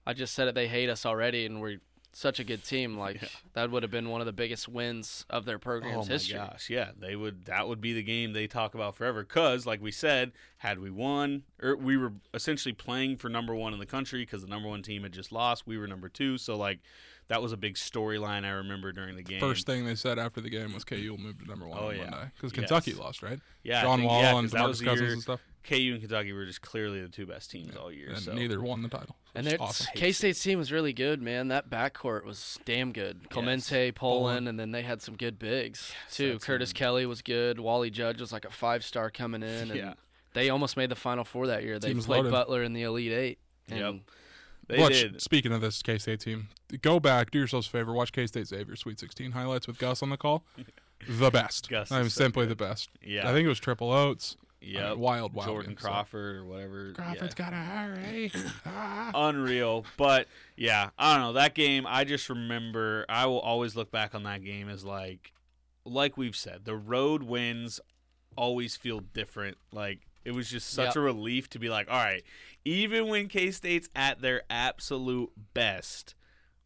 [0.07, 1.79] I just said it, they hate us already, and we're
[2.15, 2.97] such a good team.
[3.03, 3.23] Like
[3.55, 6.37] that would have been one of the biggest wins of their program's Oh my history.
[6.39, 7.47] gosh, yeah, they would.
[7.47, 9.25] That would be the game they talk about forever.
[9.25, 13.73] Cause, like we said, had we won, or we were essentially playing for number one
[13.73, 15.67] in the country because the number one team had just lost.
[15.67, 16.81] We were number two, so like
[17.29, 19.41] that was a big storyline I remember during the game.
[19.41, 21.89] First thing they said after the game was KU will move to number one Oh,
[21.89, 22.03] on yeah.
[22.11, 22.69] Monday because Yes.
[22.69, 23.41] Kentucky lost, right?
[23.63, 25.41] yeah, John think- Wall yeah, and 'cause that was DeMarcus Cousins year and stuff.
[25.65, 28.09] KU and Kentucky were just clearly the two best teams all year.
[28.11, 29.17] And so neither won the title.
[29.35, 29.87] And It's their awesome.
[29.95, 31.49] K State's team was really good, man.
[31.49, 33.31] That backcourt was damn good.
[33.31, 36.33] Clemente, Pullen, and then they had some good bigs too.
[36.33, 37.59] that's Curtis Kelly was good.
[37.61, 39.95] Wally Judge was like a five star coming in, and Yeah.
[40.35, 41.79] they almost made the Final Four that year.
[41.79, 42.33] They Team's played loaded.
[42.33, 43.39] Butler in the Elite Eight.
[43.69, 43.95] And Yep.
[44.69, 45.21] They watch, did.
[45.23, 46.49] Speaking of this K State team,
[46.83, 50.03] go back, do yourselves a favor, watch K State Xavier Sweet 16 highlights with Gus
[50.03, 50.45] on the call.
[51.09, 51.69] The best.
[51.69, 52.51] Gus I mean, is so simply good.
[52.57, 52.89] the best.
[53.05, 53.29] Yeah.
[53.29, 53.91] I think it was Triple
[54.63, 54.73] Oates.
[54.73, 54.97] Yep.
[54.97, 55.89] wild, wild Jordan game, so.
[55.89, 56.93] Crawford or whatever.
[56.93, 57.45] Crawford's yeah.
[57.45, 58.33] got to hurry.
[58.67, 59.11] Ah.
[59.29, 59.85] unreal.
[59.97, 61.85] But yeah, I don't know that game.
[61.87, 63.05] I just remember.
[63.09, 65.33] I will always look back on that game as like,
[65.85, 67.81] like we've said, the road wins
[68.37, 69.59] always feel different.
[69.73, 70.97] Like it was just such Yep.
[70.97, 72.23] a relief to be like, all right,
[72.65, 76.15] even when K State's at their absolute best.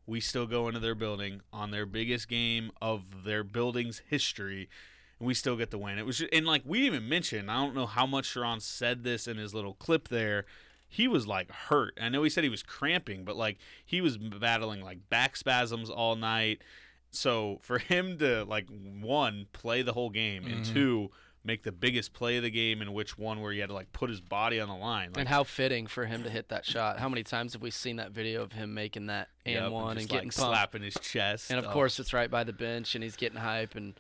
[0.09, 4.69] We still go into their building on their biggest game of their building's history,
[5.19, 5.99] and we still get the win.
[5.99, 9.05] It was just, and like we even mentioned, I don't know how much Sherron said
[9.05, 10.45] this in his little clip there.
[10.89, 11.99] He was like hurt.
[12.01, 15.91] I know he said he was cramping, but like he was battling like back spasms
[15.91, 16.63] all night.
[17.11, 18.67] So for him to like
[19.01, 20.75] one play the whole game and Mm-hmm.
[20.75, 21.11] two
[21.45, 23.93] make the biggest play of the game in which one where he had to like
[23.93, 25.11] put his body on the line.
[25.11, 26.99] Like, and how fitting for him to hit that shot.
[26.99, 29.91] How many times have we seen that video of him making that and yep, one
[29.93, 31.51] and, just, getting like slapping his chest.
[31.51, 33.77] And of Oh, course, it's right by the bench, and he's getting hype.
[33.77, 33.95] And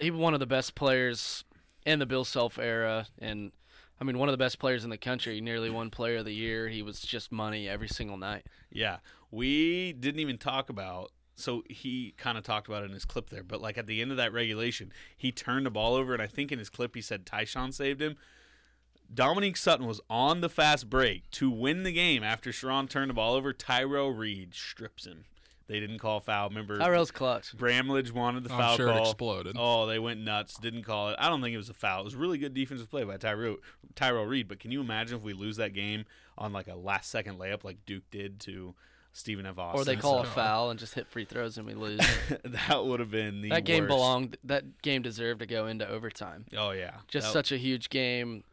[0.00, 1.44] he was one of the best players
[1.84, 3.52] in the Bill Self era, and
[4.00, 5.40] I mean, one of the best players in the country.
[5.40, 6.68] Nearly one Player of the Year.
[6.68, 8.46] He was just money every single night.
[8.70, 8.98] Yeah,
[9.30, 11.12] we didn't even talk about.
[11.34, 14.02] So he kind of talked about it in his clip there, but like at the
[14.02, 16.94] end of that regulation, he turned the ball over, and I think in his clip
[16.94, 18.16] he said Tyshawn saved him.
[19.12, 23.14] Dominique Sutton was on the fast break to win the game after Sherron turned the
[23.14, 23.52] ball over.
[23.52, 25.24] Tyrel Reed strips him.
[25.72, 26.50] They didn't call foul.
[26.50, 27.56] Remember, Tyrel's clutch.
[27.56, 29.02] Bramlage wanted the I'm foul sure it call.
[29.04, 29.56] exploded.
[29.58, 30.58] Oh, they went nuts.
[30.58, 31.16] Didn't call it.
[31.18, 32.02] I don't think it was a foul.
[32.02, 33.56] It was really good defensive play by Tyrel
[33.96, 34.48] Tyrel Reed.
[34.48, 36.04] But can you imagine if we lose that game
[36.36, 38.74] on like a last second layup like Duke did to
[39.14, 39.58] Stephen F.
[39.58, 39.80] Austin?
[39.80, 42.00] Or they call a foul and just hit free throws and we lose.
[42.44, 43.88] that would have been the that game worst.
[43.88, 44.36] belonged.
[44.44, 46.44] That game deserved to go into overtime.
[46.54, 48.44] Oh yeah, Just That- such a huge game.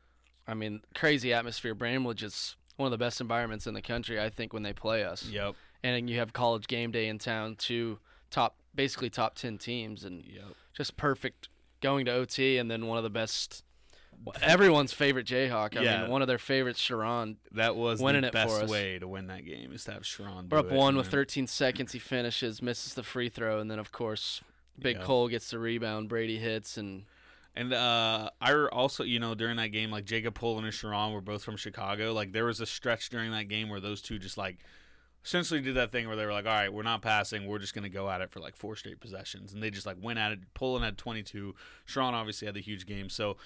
[0.48, 1.76] I mean, crazy atmosphere.
[1.76, 4.20] Bramlage is one of the best environments in the country.
[4.20, 5.26] I think when they play us.
[5.26, 5.56] Yep.
[5.84, 8.00] And then you have college game day in town two
[8.32, 10.44] top basically top 10 teams and Yep.
[10.74, 11.50] just perfect
[11.82, 13.64] going to ot and then one of the best
[14.42, 16.02] everyone's favorite jayhawk i Yeah.
[16.02, 18.70] mean one of their favorites sherron That was Winning the it for best us.
[18.70, 20.50] way to win that game is to have Sherron.
[20.52, 23.80] we're do up one with 13 seconds he finishes misses the free throw and then
[23.80, 24.42] of course
[24.78, 25.04] big Yeah.
[25.04, 27.06] cole gets the rebound brady hits and
[27.56, 31.20] And uh, I also, you know, during that game, like Jacob Pullen and Sherron were
[31.20, 32.14] both from Chicago.
[32.14, 34.60] Like there was a stretch during that game where those two just like
[35.24, 37.46] essentially did that thing where they were like, "All right, we're not passing.
[37.48, 39.98] We're just gonna go at it for like four straight possessions." And they just like
[40.02, 40.40] went at it.
[40.54, 41.56] Pullen had 22.
[41.86, 43.10] Sean obviously had the huge game.
[43.10, 43.38] So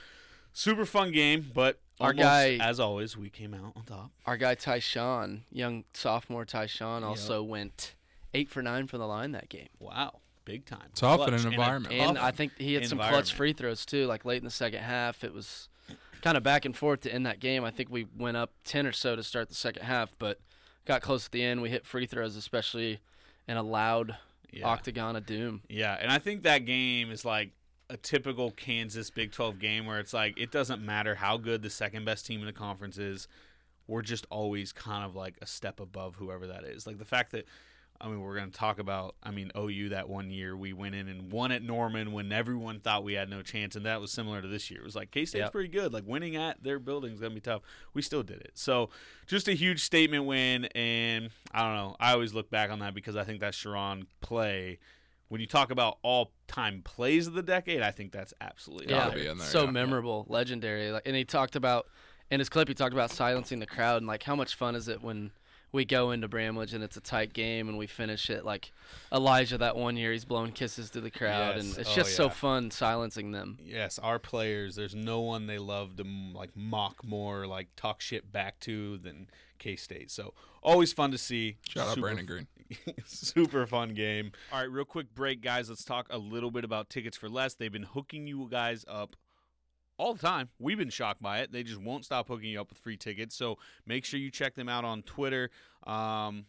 [0.54, 4.12] super fun game, but Our almost, guy- as always, we came out on top.
[4.26, 7.96] our guy tyshawn young sophomore tyshawn also went
[8.34, 10.90] eight for nine from the line that game Wow, big time.
[10.96, 11.94] Tough in an environment.
[11.94, 14.52] And tough I think he had some clutch free throws too, like late in the
[14.52, 15.24] second half.
[15.24, 15.70] It was
[16.22, 17.64] kind of back and forth to end that game.
[17.66, 20.40] I think we went up 10 or so to start the second half, but
[20.86, 21.62] got close at the end.
[21.62, 23.00] We hit free throws, especially
[23.48, 24.18] in a loud
[24.52, 24.68] Yeah.
[24.68, 25.62] octagon of doom.
[25.70, 27.52] Yeah, and I think that game is like
[27.90, 31.70] a typical Kansas Big 12 game where it's like it doesn't matter how good the
[31.70, 33.28] second best team in the conference is.
[33.88, 36.88] We're just always kind of like a step above whoever that is.
[36.88, 37.46] Like the fact that
[38.04, 40.94] I mean, we're going to talk about, I mean, OU that one year we went
[40.94, 43.78] in and won at Norman when everyone thought we had no chance.
[43.78, 44.82] And that was similar to this year.
[44.82, 45.52] It was like K State's Yep.
[45.54, 45.94] pretty good.
[45.94, 47.62] Like winning at their building is going to be tough.
[47.94, 48.52] We still did it.
[48.56, 48.90] So
[49.26, 50.66] just a huge statement win.
[50.76, 51.96] And I don't know.
[51.98, 54.80] I always look back on that because I think that Sherron play,
[55.30, 59.06] when you talk about all time plays of the decade, I think that's absolutely Yeah,
[59.06, 59.72] Gotta be in there, so yeah.
[59.72, 60.92] memorable, legendary.
[60.92, 61.88] Like, and he talked about
[62.30, 64.90] in his clip, he talked about silencing the crowd and like how much fun is
[64.90, 65.32] it when
[65.74, 68.72] we go into Bramlage and it's a tight game and we finish it like
[69.12, 71.66] Elijah that one year he's blowing kisses to the crowd Yes.
[71.66, 73.58] and it's Oh, just so fun silencing them.
[73.62, 74.76] Yes, our players.
[74.76, 79.28] There's no one they love to like mock more, like talk shit back to than
[79.60, 80.12] K State.
[80.12, 81.58] So always fun to see.
[81.68, 82.48] Shout out Brandon Green.
[83.06, 84.32] Super fun game.
[84.52, 85.70] All right, real quick break, guys.
[85.70, 87.54] Let's talk a little bit about tickets for less.
[87.56, 89.16] They've been hooking you guys up
[89.98, 90.50] all the time.
[90.60, 91.52] We've been shocked by it.
[91.52, 93.36] They just won't stop hooking you up with free tickets.
[93.36, 95.50] So make sure you check them out on Twitter.
[95.86, 96.46] Um,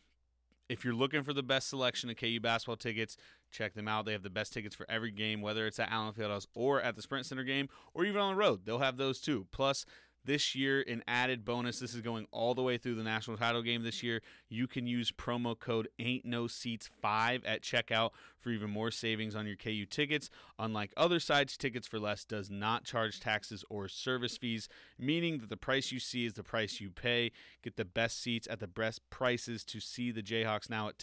[0.69, 3.17] if you're looking for the best selection of KU basketball tickets,
[3.51, 4.07] check them out.
[4.07, 6.97] They have the best tickets for every game, whether it's at Allen Fieldhouse or at
[6.97, 8.61] the Sprint Center game, or even on the road.
[8.65, 9.47] They'll have those too.
[9.53, 9.85] Plus,
[10.25, 11.79] this year, an added bonus.
[11.79, 14.23] This is going all the way through the national title game this year.
[14.49, 18.11] You can use promo code Ain't No Seats Five at checkout
[18.41, 20.31] for even more savings on your KU tickets.
[20.59, 24.69] Unlike other sites, Tickets for Less does not charge taxes or service fees,
[24.99, 27.33] meaning that the price you see is the price you pay.
[27.63, 30.99] Get the best seats at the best prices to see the Jayhawks now at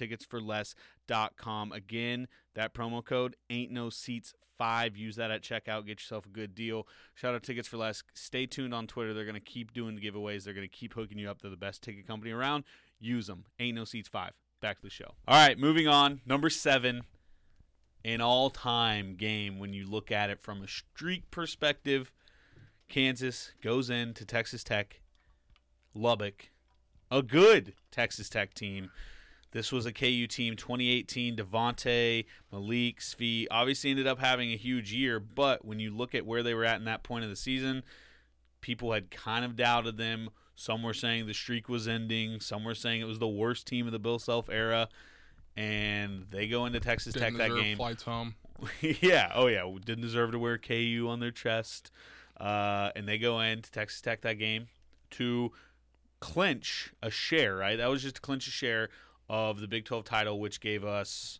[1.11, 1.71] ticketsforless.com.
[1.71, 4.95] Again, that promo code Ain't No Seats Five.
[4.95, 5.87] Use that at checkout.
[5.87, 6.87] Get yourself a good deal.
[7.15, 8.03] Shout out Tickets for Less.
[8.13, 9.13] Stay tuned on Twitter.
[9.13, 10.43] They're going to keep doing the giveaways.
[10.43, 11.41] They're going to keep hooking you up.
[11.41, 12.63] They're the best ticket company around.
[12.99, 13.45] Use them.
[13.59, 14.33] Ain't No Seats Five.
[14.61, 15.15] Back to the show.
[15.27, 16.21] All right, moving on.
[16.25, 17.01] Number seven
[18.03, 22.11] an all time game when you look at it from a streak perspective.
[22.87, 25.01] Kansas goes into Texas Tech,
[25.93, 26.49] Lubbock,
[27.09, 28.91] a good Texas Tech team.
[29.51, 31.35] This was a KU team 2018.
[31.35, 36.25] Devonte, Malik, Svi obviously ended up having a huge year, but when you look at
[36.25, 37.83] where they were at in that point of the season,
[38.61, 40.29] people had kind of doubted them.
[40.55, 42.39] Some were saying the streak was ending.
[42.39, 44.87] Some were saying it was the worst team of the Bill Self era.
[45.57, 47.77] And they go into Texas Didn't Tech that game.
[47.77, 48.35] Flights home.
[48.81, 49.31] yeah.
[49.35, 49.69] Oh, yeah.
[49.83, 51.91] Didn't deserve to wear KU on their chest.
[52.39, 54.67] Uh, and they go into Texas Tech that game
[55.11, 55.51] to
[56.21, 57.75] clinch a share, right?
[57.75, 58.89] That was just to clinch a share
[59.31, 61.39] of the Big 12 title, which gave us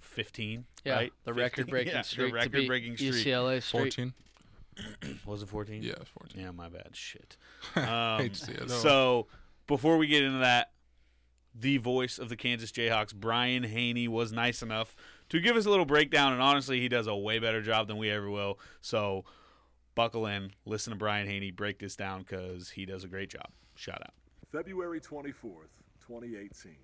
[0.00, 1.12] 15, Yeah, right?
[1.24, 1.42] the 15?
[1.42, 3.12] record-breaking yeah, streak The record-breaking streak.
[3.14, 3.94] UCLA straight.
[3.94, 4.14] 14.
[5.26, 5.82] Was it 14?
[5.82, 6.42] Yeah, it's 14.
[6.42, 6.90] Yeah, my bad.
[6.92, 7.38] Shit.
[7.76, 8.70] Um, Hate to see it.
[8.70, 9.28] So
[9.66, 10.72] before we get into that,
[11.58, 14.94] the voice of the Kansas Jayhawks, Brian Hanni, was nice enough
[15.30, 17.96] to give us a little breakdown, and honestly, he does a way better job than
[17.96, 18.58] we ever will.
[18.82, 19.24] So
[19.94, 23.46] buckle in, listen to Brian Hanni break this down because he does a great job.
[23.74, 24.12] Shout out.
[24.52, 25.32] February 24th,
[26.06, 26.76] 2018.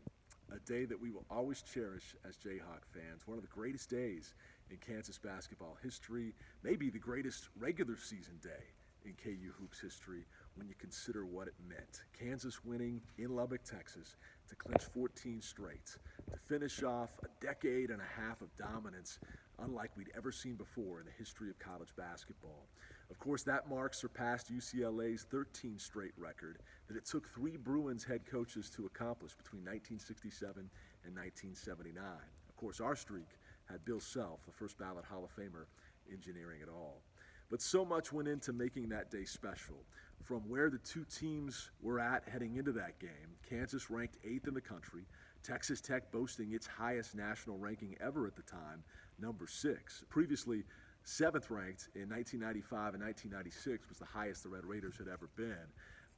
[0.55, 3.27] A day that we will always cherish as Jayhawk fans.
[3.27, 4.35] One of the greatest days
[4.71, 8.75] in Kansas basketball history, maybe the greatest regular season day
[9.07, 12.03] in KU Hoops history when you consider what it meant.
[12.19, 14.17] Kansas winning in Lubbock, Texas
[14.49, 15.97] to clinch 14 straight,
[16.33, 19.21] to finish off a decade and a half of dominance
[19.59, 22.69] unlike we'd ever seen before in the history of college basketball.
[23.13, 28.25] Of course, that mark surpassed UCLA's 13 straight record that it took three Bruins head
[28.25, 30.71] coaches to accomplish between 1967
[31.05, 32.03] and 1979.
[32.49, 33.29] Of course, our streak
[33.71, 35.67] had Bill Self, the first ballot Hall of Famer,
[36.11, 37.03] engineering it all.
[37.51, 39.85] But so much went into making that day special.
[40.25, 44.55] From where the two teams were at heading into that game, Kansas ranked eighth in
[44.55, 45.03] the country,
[45.43, 48.83] Texas Tech boasting its highest national ranking ever at the time,
[49.21, 50.03] number six.
[50.09, 50.65] Previously,
[51.05, 55.67] seventh ranked in 1995 and 1996 was the highest the Red Raiders had ever been.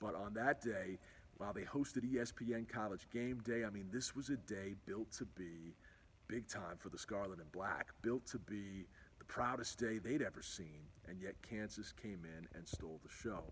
[0.01, 0.99] But on that day,
[1.39, 5.25] while they hosted ESPN College Game Day, I mean, this was a day built to
[5.25, 5.75] be
[6.29, 8.87] big time for the Scarlet and Black, built to be
[9.19, 13.43] the proudest day they'd ever seen, and yet Kansas came in and stole the show.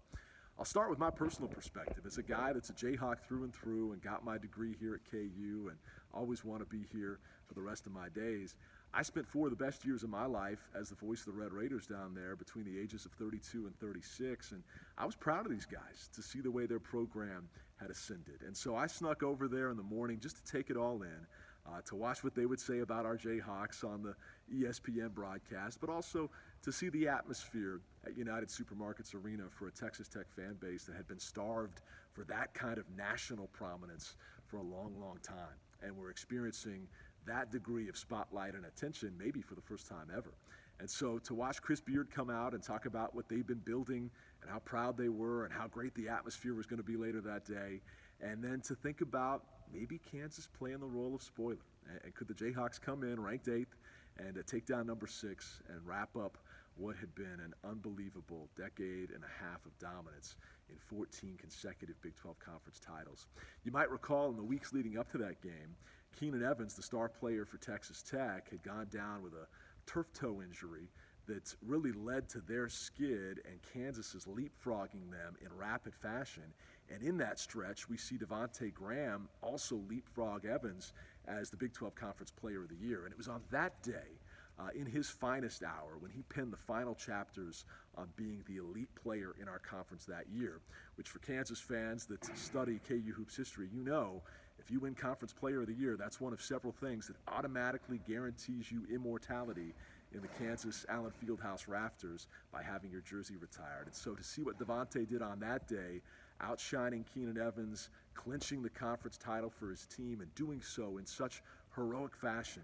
[0.58, 2.04] I'll start with my personal perspective.
[2.06, 5.10] As a guy that's a Jayhawk through and through and got my degree here at
[5.10, 5.78] KU and
[6.12, 8.56] always want to be here for the rest of my days,
[8.94, 11.40] I spent four of the best years of my life as the voice of the
[11.40, 14.52] Red Raiders down there between the ages of 32 and 36.
[14.52, 14.62] And
[14.98, 17.48] I was proud of these guys to see the way their program
[17.80, 18.42] had ascended.
[18.46, 21.26] And so I snuck over there in the morning just to take it all in.
[21.64, 24.16] Uh, to watch what they would say about our Jayhawks on the
[24.52, 26.28] ESPN broadcast, but also
[26.60, 30.96] to see the atmosphere at United Supermarkets Arena for a Texas Tech fan base that
[30.96, 35.54] had been starved for that kind of national prominence for a long, long time.
[35.82, 36.88] And we're experiencing
[37.26, 40.32] that degree of spotlight and attention maybe for the first time ever.
[40.80, 44.10] And so to watch Chris Beard come out and talk about what they've been building
[44.42, 47.20] and how proud they were and how great the atmosphere was going to be later
[47.20, 47.80] that day,
[48.20, 51.58] and then to think about maybe Kansas playing the role of spoiler.
[52.04, 53.76] And could the Jayhawks come in ranked eighth
[54.18, 56.38] and uh, take down number six and wrap up
[56.76, 60.36] what had been an unbelievable decade and a half of dominance
[60.70, 63.26] in 14 consecutive Big 12 conference titles?
[63.64, 65.76] You might recall in the weeks leading up to that game,
[66.18, 69.46] Keenan Evans, the star player for Texas Tech, had gone down with a
[69.86, 70.88] turf toe injury
[71.26, 76.52] that really led to their skid and Kansas is leapfrogging them in rapid fashion.
[76.92, 80.92] And in that stretch, we see Devonte Graham also leapfrog Evans
[81.26, 83.04] as the Big 12 Conference Player of the Year.
[83.04, 84.18] And it was on that day,
[84.58, 87.64] uh, in his finest hour, when he penned the final chapters
[87.96, 90.60] on being the elite player in our conference that year,
[90.96, 94.22] which for Kansas fans that study KU Hoops history, you know
[94.62, 98.00] if you win Conference Player of the Year, that's one of several things that automatically
[98.06, 99.74] guarantees you immortality
[100.14, 103.86] in the Kansas Allen Fieldhouse rafters by having your jersey retired.
[103.86, 106.00] And so to see what Devonte did on that day,
[106.40, 111.42] outshining Keenan Evans, clinching the conference title for his team, and doing so in such
[111.74, 112.62] heroic fashion,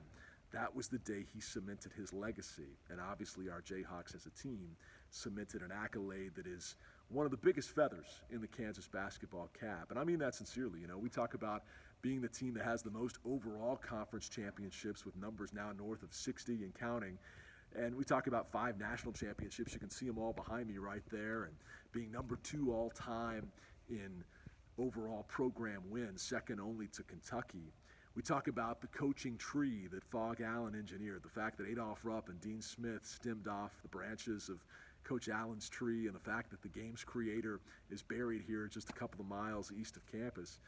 [0.52, 2.78] that was the day he cemented his legacy.
[2.90, 4.76] And obviously, our Jayhawks as a team
[5.10, 6.76] cemented an accolade that is
[7.10, 9.90] one of the biggest feathers in the Kansas basketball cap.
[9.90, 10.80] And I mean that sincerely.
[10.80, 11.64] You know, we talk about
[12.02, 16.12] being the team that has the most overall conference championships with numbers now north of
[16.12, 17.18] 60 and counting.
[17.76, 19.74] And we talk about five national championships.
[19.74, 21.44] You can see them all behind me right there.
[21.44, 21.54] And
[21.92, 23.50] being number two all time
[23.88, 24.24] in
[24.78, 27.72] overall program wins, second only to Kentucky.
[28.14, 32.28] We talk about the coaching tree that Phog Allen engineered, the fact that Adolph Rupp
[32.28, 34.64] and Dean Smith stemmed off the branches of
[35.04, 38.92] Coach Allen's tree, and the fact that the game's creator is buried here just a
[38.92, 40.58] couple of miles east of campus.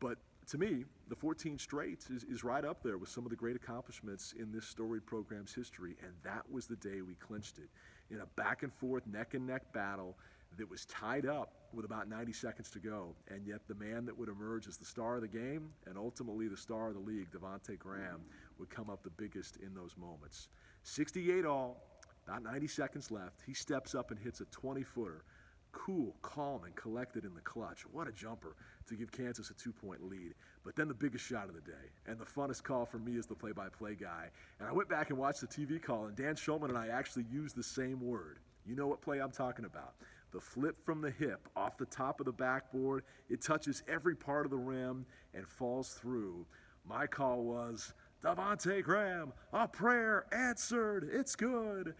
[0.00, 0.18] But
[0.48, 3.56] to me, the 14 straight is, is right up there with some of the great
[3.56, 7.68] accomplishments in this storied program's history, and that was the day we clinched it
[8.10, 10.16] in a back and forth, neck and neck battle
[10.58, 13.14] that was tied up with about 90 seconds to go.
[13.28, 16.48] And yet, the man that would emerge as the star of the game and ultimately
[16.48, 18.20] the star of the league, Devonte Graham,
[18.58, 20.48] would come up the biggest in those moments.
[20.82, 21.82] 68 all,
[22.26, 23.40] about 90 seconds left.
[23.46, 25.24] He steps up and hits a 20 footer
[25.72, 27.82] cool, calm, and collected in the clutch.
[27.90, 28.56] What a jumper
[28.88, 30.34] to give Kansas a two point lead.
[30.64, 33.26] But then the biggest shot of the day, and the funnest call for me as
[33.26, 34.28] the play by play guy.
[34.60, 37.24] And I went back and watched the TV call, and Dan Shulman and I actually
[37.30, 38.38] used the same word.
[38.64, 39.94] You know what play I'm talking about.
[40.32, 44.46] The flip from the hip off the top of the backboard, it touches every part
[44.46, 45.04] of the rim
[45.34, 46.46] and falls through.
[46.86, 47.92] My call was
[48.22, 51.08] Devonte Graham, a prayer answered.
[51.12, 51.94] It's good.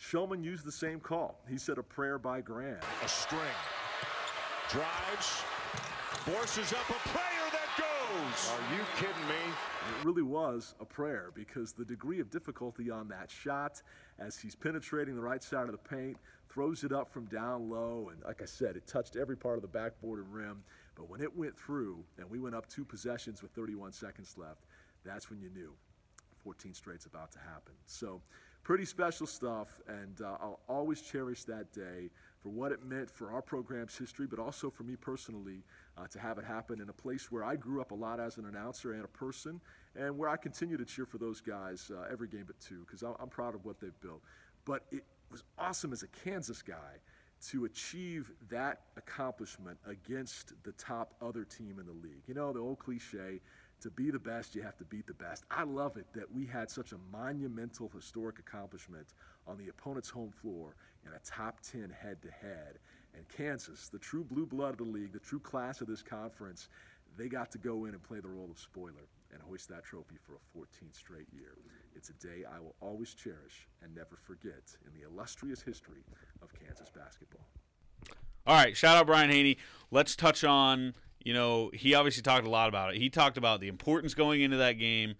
[0.00, 1.38] Shulman used the same call.
[1.48, 2.80] He said a prayer by Graham.
[3.04, 3.40] A string.
[4.70, 5.44] Drives.
[6.24, 8.50] Forces up a prayer that goes.
[8.50, 9.52] Are you kidding me?
[9.54, 13.82] It really was a prayer because the degree of difficulty on that shot
[14.18, 16.16] as he's penetrating the right side of the paint,
[16.48, 19.62] throws it up from down low, and like I said, it touched every part of
[19.62, 20.62] the backboard and rim.
[20.94, 24.64] But when it went through and we went up two possessions with 31 seconds left,
[25.04, 25.72] that's when you knew
[26.42, 27.74] 14 straight's about to happen.
[27.86, 28.20] So
[28.62, 32.10] pretty special stuff, and uh, I'll always cherish that day
[32.42, 35.62] for what it meant for our program's history, but also for me personally
[35.98, 38.38] uh, to have it happen in a place where I grew up a lot as
[38.38, 39.60] an announcer and a person,
[39.96, 43.02] and where I continue to cheer for those guys uh, every game but two, because
[43.02, 44.22] I'm proud of what they've built.
[44.64, 46.98] But it was awesome as a Kansas guy
[47.48, 52.22] to achieve that accomplishment against the top other team in the league.
[52.26, 53.40] You know, the old cliche
[53.80, 55.44] to be the best, you have to beat the best.
[55.50, 59.14] I love it that we had such a monumental historic accomplishment
[59.46, 60.74] on the opponent's home floor
[61.06, 62.78] in a top 10 head to head.
[63.14, 66.68] And Kansas, the true blue blood of the league, the true class of this conference,
[67.16, 70.16] they got to go in and play the role of spoiler and hoist that trophy
[70.24, 71.56] for a 14th straight year.
[71.94, 76.04] It's a day I will always cherish and never forget in the illustrious history
[76.42, 77.46] of Kansas basketball.
[78.46, 79.58] All right, shout out Brian Hanni.
[79.90, 83.00] Let's touch on you know, he obviously talked a lot about it.
[83.00, 85.14] He talked about the importance going into that game.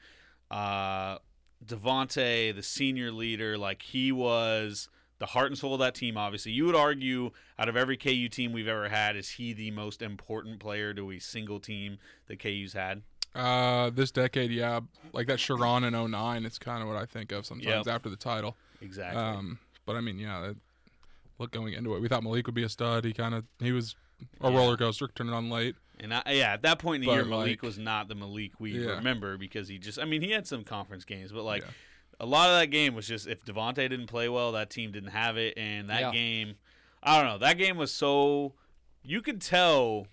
[0.50, 1.18] Uh,
[1.64, 4.88] Devonte, the senior leader, like he was
[5.18, 6.16] the heart and soul of that team.
[6.16, 9.70] Obviously, you would argue out of every KU team we've ever had, is he the
[9.70, 13.02] most important player to a single team that KU's had?
[13.34, 14.80] Uh, this decade, yeah,
[15.12, 17.94] like that Sherron in 09, It's kind of what I think of sometimes yep.
[17.94, 18.56] after the title.
[18.80, 19.22] Exactly.
[19.22, 20.52] Um, but I mean, yeah,
[21.38, 23.04] look going into it, we thought Malik would be a stud.
[23.04, 23.94] He kind of he was
[24.40, 24.56] a yeah.
[24.56, 25.76] roller coaster, turning on late.
[26.02, 28.14] And I, yeah, at that point in the but year, Malik like, was not the
[28.14, 28.92] Malik we yeah.
[28.92, 31.68] remember because he just, I mean, he had some conference games, but like yeah.
[32.20, 35.10] a lot of that game was just if Devonte didn't play well, that team didn't
[35.10, 35.54] have it.
[35.56, 36.12] And that yeah.
[36.12, 36.54] game,
[37.02, 38.54] I don't know, that game was so,
[39.02, 40.06] you could tell,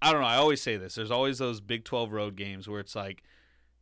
[0.00, 2.80] I don't know, I always say this, there's always those Big 12 road games where
[2.80, 3.22] it's like,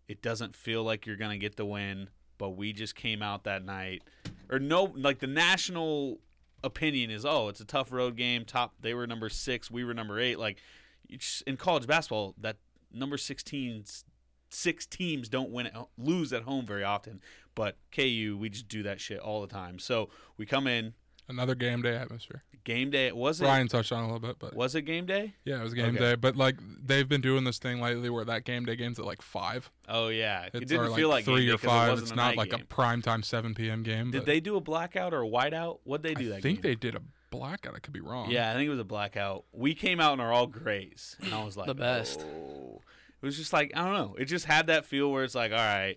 [0.09, 2.09] it doesn't feel like you're going to get the win,
[2.39, 4.03] but we just came out that night.
[4.51, 6.18] Or no, like the national
[6.64, 8.45] opinion is, oh, it's a tough road game.
[8.45, 10.39] Top, they were number six, we were number eight.
[10.39, 10.59] Like,
[11.47, 12.57] in college basketball, that
[12.93, 14.05] number 16s
[14.51, 17.21] six teams don't win at, lose at home very often,
[17.55, 19.79] but KU we just do that shit all the time.
[19.79, 20.95] So we come in
[21.31, 22.43] Another game day atmosphere.
[22.65, 23.13] game day.
[23.13, 25.35] Was it Ryan touched on a little bit, but was it game day?
[25.45, 25.99] yeah, it was game Okay.
[25.99, 26.15] day.
[26.15, 29.21] But like they've been doing this thing lately where that game day game's at like
[29.21, 29.71] five.
[29.87, 31.91] Oh yeah, it didn't feel like three or it five.
[31.91, 32.61] wasn't It's not like game.
[32.63, 33.83] a prime time seven p.m.
[33.83, 34.11] game.
[34.11, 35.81] Did they do a blackout or a whiteout?
[35.85, 36.71] What they do I that think game?
[36.71, 37.74] they did a blackout.
[37.74, 38.31] I could be wrong.
[38.31, 39.45] Yeah, I think it was a blackout.
[39.53, 42.20] We came out in our all grays, and I was like, The best.
[42.20, 42.83] "Oh."
[43.20, 44.14] It was just like I don't know.
[44.18, 45.97] It just had that feel where it's like, all right,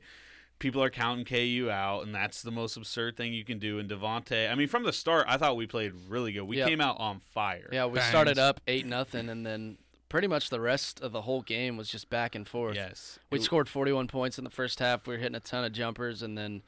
[0.60, 3.78] people are counting KU out, and that's the most absurd thing you can do.
[3.78, 6.44] And Devonte, I mean, from the start, I thought we played really good.
[6.44, 6.68] We Yep.
[6.68, 7.70] came out on fire.
[7.72, 8.10] Yeah, we Bangs.
[8.10, 9.78] started up eight nothing, and then
[10.10, 12.76] pretty much the rest of the whole game was just back and forth.
[12.76, 13.20] Yes.
[13.30, 15.06] we It- scored 41 points in the first half.
[15.08, 16.64] We were hitting a ton of jumpers, and then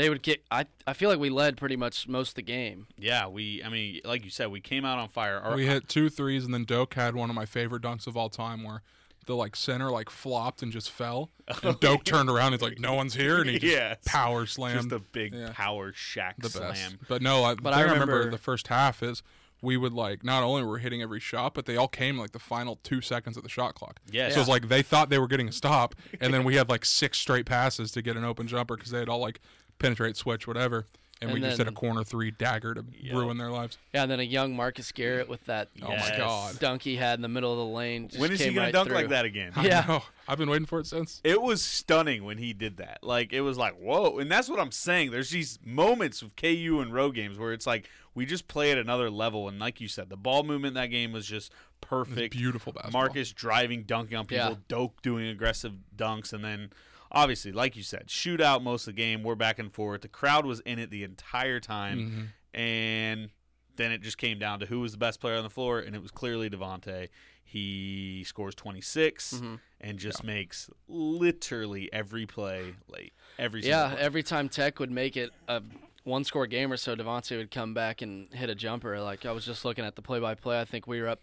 [0.00, 0.42] they would kick.
[0.50, 2.86] I I feel like we led pretty much most of the game.
[2.98, 3.62] Yeah, we.
[3.62, 5.38] I mean, like you said, we came out on fire.
[5.38, 8.16] Our- we hit two threes, and then Doke had one of my favorite dunks of
[8.16, 8.82] all time, where
[9.26, 11.30] the like center like flopped and just fell,
[11.62, 12.52] and Doke turned around.
[12.52, 13.98] He's like, "No one's here," and he just Yes.
[14.06, 14.90] power slammed.
[14.90, 15.50] just a big Yeah.
[15.52, 16.54] power shack the best.
[16.80, 16.98] slam.
[17.08, 19.22] But no, I, But but I I remember, remember- the first half is
[19.62, 22.32] we would like not only were we hitting every shot, but they all came like
[22.32, 24.00] the final two seconds of the shot clock.
[24.10, 24.32] Yes.
[24.32, 26.86] So it's like they thought they were getting a stop, and then we had like
[26.86, 29.38] six straight passes to get an open jumper because they had all like
[29.80, 30.86] penetrate, switch, whatever,
[31.20, 33.76] and, And we just hit a corner three dagger to ruin their lives.
[33.92, 36.58] Yeah, and then a young Marcus Garrett with that Oh my god!
[36.60, 38.08] dunk he had in the middle of the lane.
[38.08, 38.96] Just When is he gonna right dunk through.
[38.96, 39.52] like that again?
[39.56, 39.84] I Yeah.
[39.88, 40.02] know.
[40.28, 41.20] I've been waiting for it since.
[41.24, 43.00] It was stunning when he did that.
[43.02, 45.10] Like it was like whoa, and that's what I'm saying.
[45.10, 48.78] There's these moments of KU and road games where it's like we just play at
[48.78, 51.52] another level, and like you said, the ball movement in that game was just
[51.82, 52.32] perfect.
[52.34, 53.00] beautiful basketball.
[53.02, 54.54] Marcus driving, dunking on people, Yeah.
[54.68, 56.70] Doke doing aggressive dunks, and then
[57.12, 59.22] obviously, like you said, shootout most of the game.
[59.22, 60.02] We're back and forth.
[60.02, 62.60] The crowd was in it the entire time, Mm-hmm.
[62.60, 63.30] and
[63.76, 65.94] then it just came down to who was the best player on the floor, and
[65.96, 67.08] it was clearly Devonte.
[67.42, 69.54] He scores 26 Mm-hmm.
[69.80, 73.12] and just makes literally every play late.
[73.38, 74.00] Every Yeah, play.
[74.00, 75.62] every time Tech would make it a
[76.04, 79.00] one score game or so, Devonte would come back and hit a jumper.
[79.00, 80.60] Like I was just looking at the play by play.
[80.60, 81.20] I think we were up.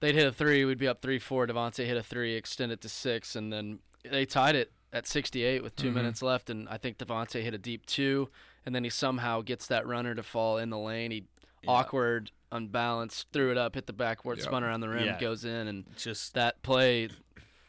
[0.00, 0.64] They'd hit a three.
[0.64, 1.46] We'd be up three four.
[1.46, 3.80] Devonte hit a three, extend it to six, and then
[4.10, 5.94] they tied it at 68 with 2 Mm-hmm.
[5.96, 6.50] minutes left.
[6.50, 8.28] And I think Devontae hit a deep two,
[8.66, 11.10] and then he somehow gets that runner to fall in the lane.
[11.10, 11.24] He
[11.66, 14.44] awkward, unbalanced, threw it up, hit the backboard, Yeah.
[14.44, 15.18] spun around the rim, Yeah.
[15.20, 17.08] goes in, and just that play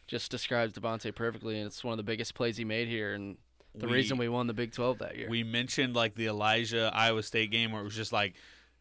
[0.07, 3.37] just describes Devontae perfectly, and it's one of the biggest plays he made here, and
[3.73, 5.29] the We- reason we won the Big 12 that year.
[5.29, 8.35] we mentioned like the Elijah Iowa State game where it was just like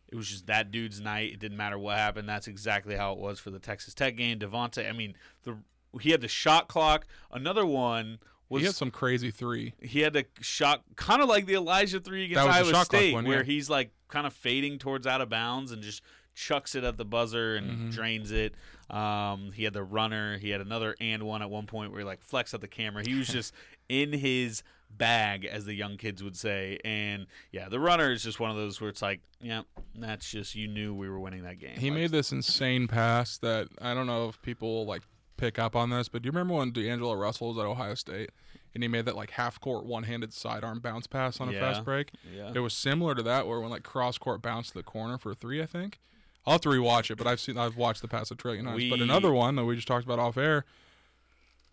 [0.08, 1.32] it was just that dude's night.
[1.32, 2.28] It didn't matter what happened.
[2.28, 4.40] That's exactly how it was for the Texas Tech game.
[4.40, 5.14] Devonte, I mean,
[5.44, 5.58] the
[6.00, 7.06] he had the shot clock.
[7.30, 8.18] Another one
[8.50, 9.72] was he had some crazy three.
[9.80, 13.42] he had a shot kind of like the Elijah three against Iowa State, one, where
[13.44, 16.02] he's like kind of fading towards out of bounds and just
[16.34, 17.90] chucks it at the buzzer and Mm-hmm.
[17.90, 18.54] drains it.
[18.90, 20.36] Um, he had the runner.
[20.38, 23.02] He had another and one at one point where he like flexed at the camera.
[23.06, 23.54] He was just
[23.88, 26.78] in his bag, as the young kids would say.
[26.84, 29.62] And yeah, the runner is just one of those where it's like, yeah,
[29.94, 31.76] that's just you knew we were winning that game.
[31.78, 35.02] He Like, made this insane pass that I don't know if people like
[35.40, 38.30] pick up on this, but do you remember when D'Angelo Russell was at Ohio State
[38.74, 41.60] and he made that like half court one handed sidearm bounce pass on a Yeah.
[41.60, 42.10] fast break?
[42.34, 42.52] Yeah.
[42.54, 45.32] It was similar to that where when like cross court bounced to the corner for
[45.32, 45.98] a three, I think.
[46.46, 48.84] I'll have to rewatch it, but I've seen I've watched the pass a trillion times.
[48.88, 50.64] but another one that we just talked about off air,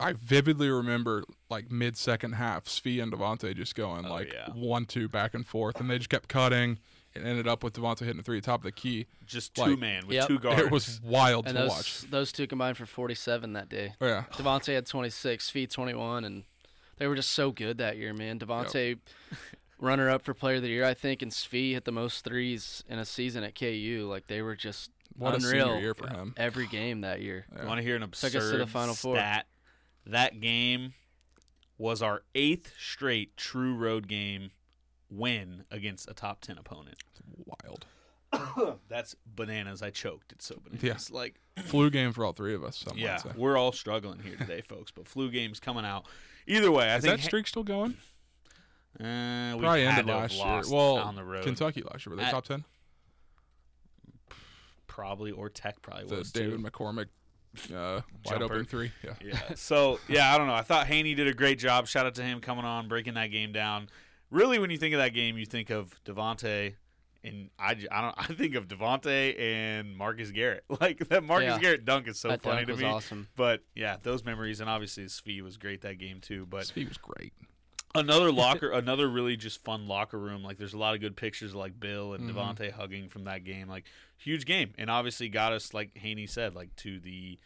[0.00, 4.52] I vividly remember like mid second half, Svi and Devontae just going oh, like Oh,
[4.54, 4.62] yeah.
[4.62, 6.78] one two back and forth, and they just kept cutting.
[7.14, 9.06] It ended up with Devontae hitting a three at the top of the key.
[9.26, 10.28] just like- two man with Yep.
[10.28, 10.60] two guards.
[10.62, 12.00] It was wild and to those watch.
[12.02, 13.94] those two combined for 47 that day.
[14.00, 14.24] Oh, yeah.
[14.32, 16.44] Devontae had 26, Svi 21, and
[16.98, 18.38] they were just so good that year, man.
[18.38, 18.98] Devontae,
[19.78, 22.84] runner up for player of the year, I think, and Svi hit the most threes
[22.88, 24.06] in a season at KU.
[24.08, 26.34] Like they were just What unreal senior year for him.
[26.36, 27.46] every game that year.
[27.60, 29.16] You want to hear an Took us to absurd the Final Four.
[29.16, 29.46] stat?
[30.06, 30.94] That game
[31.76, 34.50] was our eighth straight true road game
[35.10, 36.96] win against a top ten opponent.
[37.44, 37.86] Wild.
[38.88, 39.82] That's bananas.
[39.82, 40.32] I choked.
[40.32, 41.10] It's so bananas.
[41.10, 42.84] Like, Flu game for all three of us.
[42.94, 44.90] Yeah, we're all struggling here today, folks.
[44.90, 46.04] But flu game's coming out.
[46.46, 47.96] Either way, I Is think that streak still going?
[49.00, 50.62] Uh, we Probably ended last year.
[50.70, 51.44] Well, on the road.
[51.44, 52.64] Kentucky last year were they At- top ten?
[54.86, 56.58] probably or Tech probably The was David too.
[56.70, 57.06] McCormack
[57.72, 58.90] uh, wide open three.
[59.04, 59.12] Yeah.
[59.24, 59.40] yeah.
[59.54, 60.54] So yeah, I don't know.
[60.54, 61.86] I thought Hanni did a great job.
[61.86, 63.88] Shout out to him coming on, breaking that game down.
[64.30, 66.74] Really, when you think of that game, you think of Devonte,
[67.24, 68.14] and I, j- I don't.
[68.30, 70.64] I think of Devonte and Marcus Garrett.
[70.80, 71.58] Like that Marcus Yeah.
[71.60, 72.86] Garrett dunk is so That funny dunk to was me.
[72.86, 73.28] awesome.
[73.36, 76.46] But yeah, those memories, and obviously Svi was great that game too.
[76.48, 77.32] But Svi was great.
[77.94, 80.42] another locker, another really just fun locker room.
[80.44, 82.38] Like there's a lot of good pictures of like Bill and Mm-hmm.
[82.38, 83.66] Devonte hugging from that game.
[83.68, 83.84] Like
[84.18, 87.38] huge game, and obviously got us like Hanni said, like to the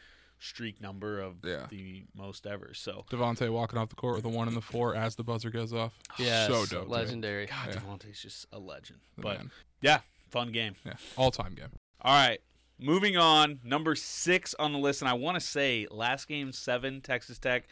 [0.43, 1.66] streak number of Yeah.
[1.70, 2.72] the most ever.
[2.74, 5.51] So Devontae walking off the court with a one in the four as the buzzer
[5.51, 5.99] goes off.
[6.18, 6.82] Yeah, so dope.
[6.82, 6.88] dude.
[6.88, 7.47] legendary.
[7.47, 7.74] God, Yeah.
[7.80, 9.01] Devontae's just a legend.
[9.16, 9.51] The but man.
[9.80, 10.74] yeah, fun game.
[10.84, 11.70] Yeah, all time game.
[12.01, 12.40] All right.
[12.78, 17.01] Moving on, number six on the list, and I want to say last game seven,
[17.01, 17.68] Texas Tech.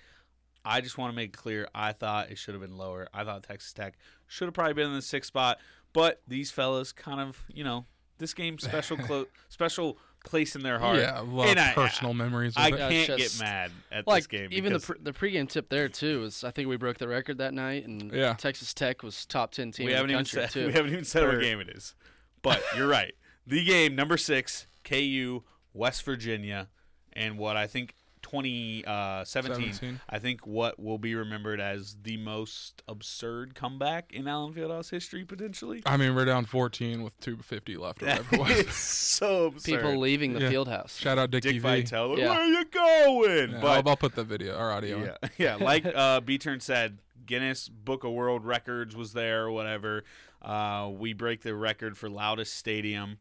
[0.64, 1.68] I just want to make it clear.
[1.74, 3.08] I thought it should have been lower.
[3.12, 3.94] I thought Texas Tech
[4.28, 5.58] should have probably been in the sixth spot,
[5.92, 7.86] but these fellas kind of, you know,
[8.18, 10.98] this game special clo- special place in their heart.
[10.98, 12.54] Yeah, a lot And of I- personal memories.
[12.56, 12.78] With I it.
[12.78, 14.48] Can't just- get mad at like this game.
[14.52, 17.38] even the pre- the pregame tip there too is I think we broke the record
[17.38, 18.34] that night and Yeah.
[18.34, 20.66] Texas Tech was top ten team we in haven't the even said too.
[20.66, 21.94] we haven't even said Or- what game it is.
[22.42, 23.14] But you're right.
[23.46, 25.42] The game number six, KU,
[25.72, 26.68] West Virginia,
[27.12, 27.94] and what I think
[28.30, 30.00] 2017, 17.
[30.08, 35.24] I think what will be remembered as the most absurd comeback in Allen Fieldhouse history
[35.24, 35.82] potentially.
[35.86, 38.28] I mean, we're down 14 with 250 left or whatever
[38.60, 39.76] it's so absurd.
[39.80, 40.50] People leaving the Yeah.
[40.50, 40.96] field house.
[40.96, 41.82] Shout out Dick, Dickie V.
[41.82, 42.30] Vitale, Yeah.
[42.30, 43.50] where are you going?
[43.52, 44.98] Yeah, but I'll, I'll put the video or audio.
[44.98, 45.04] in.
[45.04, 45.54] Yeah, yeah.
[45.56, 50.04] Like uh, B Turn said, Guinness Book of World Records was there or whatever.
[50.42, 53.18] Uh, we break the record for loudest stadium.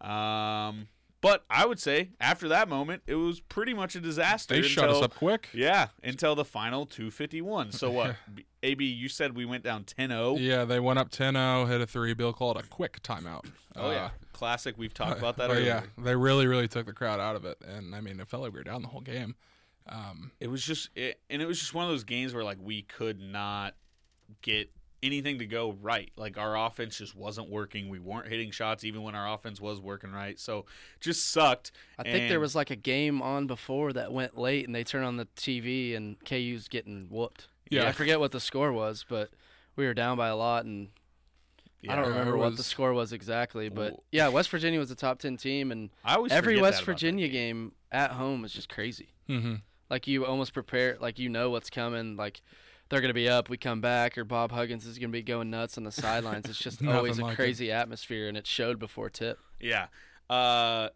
[0.00, 0.88] Um,
[1.22, 4.54] but I would say after that moment, it was pretty much a disaster.
[4.54, 5.48] They shut us up quick.
[5.54, 7.72] Yeah, until the final 251.
[7.72, 8.16] So what?
[8.64, 10.36] AB, you said we went down 10-0.
[10.38, 12.12] Yeah, they went up 10-0, hit a three.
[12.14, 13.46] Bill called a quick timeout.
[13.74, 14.76] Oh Uh, yeah, classic.
[14.76, 15.66] We've talked about that but earlier.
[15.96, 18.42] yeah, they really, really took the crowd out of it, and I mean, it felt
[18.42, 19.34] like we were down the whole game.
[19.88, 22.58] Um, It was just, it, and it was just one of those games where like
[22.60, 23.74] we could not
[24.42, 24.70] get
[25.02, 26.10] anything to go right.
[26.16, 27.88] Like our offense just wasn't working.
[27.88, 30.38] We weren't hitting shots even when our offense was working right.
[30.38, 30.66] So
[31.00, 31.72] just sucked.
[31.98, 35.04] I think there was like a game on before that went late, and they turned
[35.04, 37.48] on the TV, and KU's getting whooped.
[37.70, 37.88] Yeah.
[37.88, 39.30] I forget what the score was, but
[39.76, 40.88] we were down by a lot, and
[41.88, 43.68] I don't remember it what the score was exactly.
[43.68, 44.02] But Ooh.
[44.12, 46.86] yeah, West Virginia was a top ten team, and I always every West that about
[46.86, 49.08] that Virginia game at home is just crazy.
[49.26, 49.54] hmm
[49.90, 52.16] Like you almost prepare, like you know what's coming.
[52.16, 52.42] Like
[52.92, 55.78] they're gonna be up, we come back, or Bob Huggins is gonna be going nuts
[55.78, 56.44] on the sidelines.
[56.46, 57.36] It's just always a like it.
[57.36, 59.38] crazy atmosphere, and it showed before tip.
[59.58, 59.86] Yeah.
[60.28, 60.90] Uh,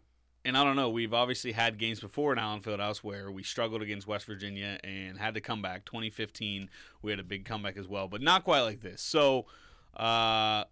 [0.45, 0.91] and I don't know.
[0.91, 5.17] We've obviously had games before in Allen Fieldhouse where we struggled against West Virginia and
[5.17, 5.85] had to come back.
[5.85, 6.69] 2015,
[7.01, 9.01] we had a big comeback as well, but not quite like this.
[9.01, 9.47] So
[9.95, 10.65] uh,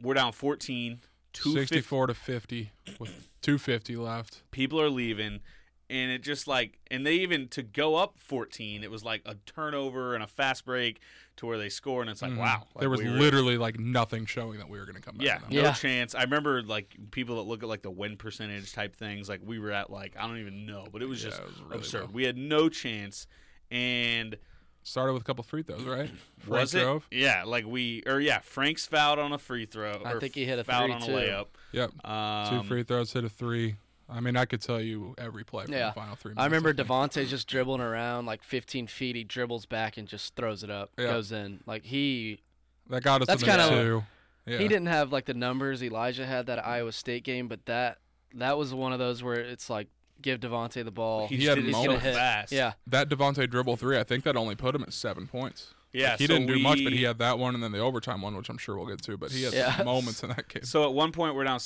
[0.00, 1.00] we're down 14.
[1.34, 4.42] 64 to 50 with 250 left.
[4.52, 5.40] people are leaving
[5.88, 9.36] and it just like and they even to go up 14 it was like a
[9.46, 11.00] turnover and a fast break
[11.36, 12.38] to where they score and it's like Mhm.
[12.38, 15.00] wow like, there was we were- literally like nothing showing that we were going to
[15.02, 15.24] come back.
[15.26, 15.62] yeah, no.
[15.62, 15.72] Yeah.
[15.74, 16.14] chance.
[16.14, 19.28] I remember like people that look at like the win percentage type things.
[19.28, 21.46] Like we were at like I don't even know, but it was Yeah, just it
[21.46, 22.00] was really absurd.
[22.02, 22.10] low.
[22.12, 23.26] We had no chance,
[23.70, 24.36] and
[24.82, 26.08] Started with a couple free throws, right?
[26.46, 26.86] was Frank it?
[26.86, 27.06] drove.
[27.10, 30.00] Yeah, like we or yeah, Frank's fouled on a free throw.
[30.04, 31.46] I think he hit a fouled three, on a layup.
[31.72, 32.06] Yep.
[32.08, 33.74] Um, Two free throws, hit a three.
[34.08, 35.88] I mean, I could tell you every play from Yeah.
[35.88, 36.42] the final three minutes.
[36.42, 36.88] I remember think.
[36.88, 39.16] Devontae just dribbling around like 15 feet.
[39.16, 41.06] He dribbles back and just throws it up, Yeah.
[41.06, 41.60] goes in.
[41.66, 42.40] Like he
[42.88, 44.04] That got us That's to the kinda- two.
[44.46, 44.58] Yeah.
[44.58, 47.98] he didn't have like the numbers Elijah had that Iowa State game, but that
[48.34, 49.88] that was one of those where it's like
[50.22, 51.26] give Devontae the ball.
[51.26, 52.04] he, He had did it so moments.
[52.04, 52.14] hit.
[52.14, 52.52] fast.
[52.52, 55.74] Yeah, That Devontae dribble three, I think that only put him at seven points.
[55.96, 56.10] Yeah.
[56.10, 58.22] Like, he so didn't do much, but he had that one and then the overtime
[58.22, 59.16] one, which I'm sure we'll get to.
[59.16, 59.82] But he had Yeah.
[59.84, 60.64] moments in that game.
[60.64, 61.58] So at one point we're down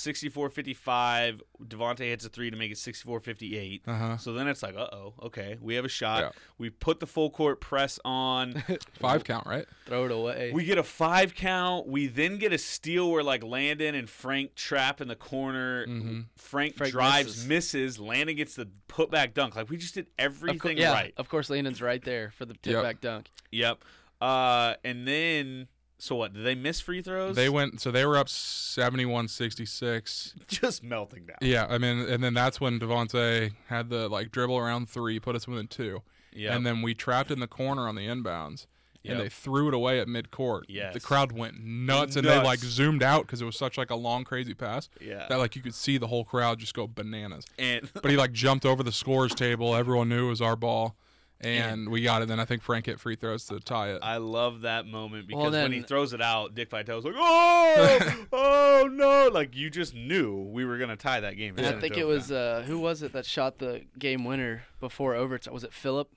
[0.55, 1.41] 64-55.
[1.65, 3.83] Devontae hits a three to make it 64-58.
[3.87, 4.17] Uh huh.
[4.17, 6.23] So then it's like, uh oh, okay, we have a shot.
[6.23, 6.31] Yeah.
[6.59, 8.63] We put the full court press on.
[8.95, 9.67] Five count, right?
[9.87, 10.53] throw it away.
[10.55, 11.89] We get a five count.
[11.89, 15.87] We then get a steal where like Landon and Frank trap in the corner.
[15.87, 16.27] Mhm.
[16.37, 17.47] Frank, Frank drives, misses.
[17.47, 17.99] misses.
[17.99, 19.57] Landon gets the putback dunk.
[19.57, 21.13] Like we just did Of cour- everything yeah, right.
[21.17, 23.01] of course, Landon's right there for the putback Yep.
[23.01, 23.31] dunk.
[23.51, 23.83] Yep.
[24.21, 25.69] Uh, and then
[25.99, 26.33] so what?
[26.33, 27.37] Did they miss free throws?
[27.37, 30.35] They went, so they were up 71 66.
[30.49, 31.37] just melting down.
[31.43, 35.37] Yeah, I mean, and then that's when Devonte had the like dribble around three, put
[35.37, 36.03] us within two.
[36.33, 36.55] Yeah.
[36.57, 38.67] And then we trapped in the corner on the inbounds.
[39.03, 39.13] Yep.
[39.13, 40.63] And they threw it away at midcourt.
[40.69, 40.93] Yes.
[40.93, 43.95] The crowd went nuts, and they like zoomed out because it was such like a
[43.95, 45.25] long, crazy pass Yeah.
[45.31, 47.47] that like you could see the whole crowd just go bananas.
[47.59, 49.75] and But he like jumped over the scores table.
[49.75, 50.97] Everyone knew it was our ball,
[51.41, 52.29] and we got it.
[52.29, 54.01] Then I think Frank hit free throws to tie it.
[54.03, 58.15] I love that moment because Well, when he throws it out, Dick Vitale's like, "Oh,
[58.33, 61.57] oh no!" Like you just knew we were gonna tie that game.
[61.57, 65.15] And I think it was uh, who was it that shot the game winner before
[65.15, 65.55] overtime?
[65.55, 66.09] Was it Phillip?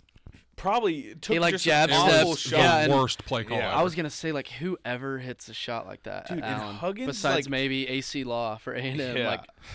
[0.64, 2.52] Probably took He, like, just jab an awful steps.
[2.52, 2.58] shot.
[2.60, 3.58] Yeah, the worst play call.
[3.58, 3.68] Yeah.
[3.68, 3.78] ever.
[3.80, 6.76] I was gonna say like whoever hits a shot like that, Dude, at and Allen,
[6.78, 9.28] Huggins, besides like- maybe Acie Law for A and M, Yeah.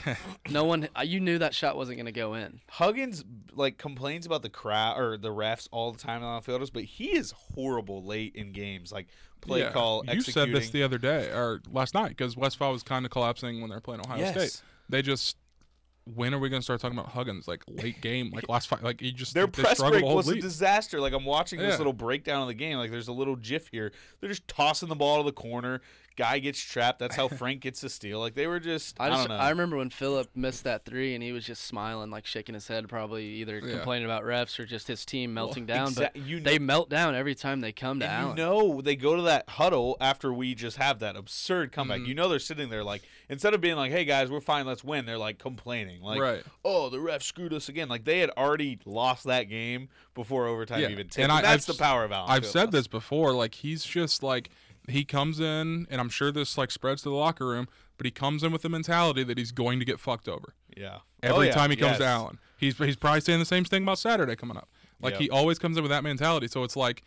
[0.07, 0.17] like
[0.51, 0.89] no one.
[0.99, 2.61] uh, You knew that shot wasn't gonna go in.
[2.71, 3.23] Huggins
[3.53, 6.85] like complains about the crowd or the refs all the time on the fielders, but
[6.85, 8.91] he is horrible late in games.
[8.91, 9.09] Like
[9.43, 9.73] play Yeah.
[9.73, 13.11] call, You said this the other day or last night because Westfall was kind of
[13.11, 14.53] collapsing when they were playing Ohio Yes.
[14.55, 14.63] State.
[14.89, 15.37] They just
[16.15, 17.47] when are we going to start talking about Huggins?
[17.49, 20.37] Like late game, like last fight, like he just Their they press break was a
[20.37, 21.01] disaster.
[21.01, 22.79] Like I'm watching this little breakdown of the game.
[22.79, 23.93] Like there's a little GIF here.
[24.21, 25.81] They're just tossing the ball to the corner.
[26.19, 26.99] Guy gets trapped.
[26.99, 28.19] That's how Frank gets the steal.
[28.19, 28.97] Like they were just.
[29.01, 29.37] I, I don't know.
[29.37, 32.67] I remember when Phillip missed that three and he was just smiling, like shaking his
[32.67, 33.77] head, probably either Yeah.
[33.77, 35.93] complaining about refs or just his team melting down.
[35.93, 38.37] exa- but you they melt down every time they come to and Allen.
[38.37, 41.99] you know they go to that huddle after we just have that absurd comeback.
[42.01, 42.07] Mm-hmm.
[42.09, 44.83] You know they're sitting there like instead of being like, "Hey guys, we're fine, let's
[44.83, 46.43] win," they're like complaining, like, Right.
[46.65, 50.81] "Oh, the ref screwed us again." Like they had already lost that game before overtime
[50.81, 50.89] Yeah.
[50.89, 51.19] even tipped.
[51.19, 52.29] And And I- that's I've the power of Allen.
[52.31, 52.47] I've Fieldhouse.
[52.47, 53.33] said this before.
[53.35, 54.51] Like he's just like
[54.91, 57.69] he comes in, and I'm sure this like spreads to the locker room.
[57.97, 60.99] But he comes in with the mentality that he's going to get fucked over Yeah.
[61.21, 61.53] every Oh, yeah.
[61.53, 62.39] time he comes to Allen.
[62.57, 64.69] He's he's probably saying the same thing about Saturday coming up.
[65.03, 65.21] Like Yep.
[65.23, 66.47] he always comes in with that mentality.
[66.47, 67.03] So it's like,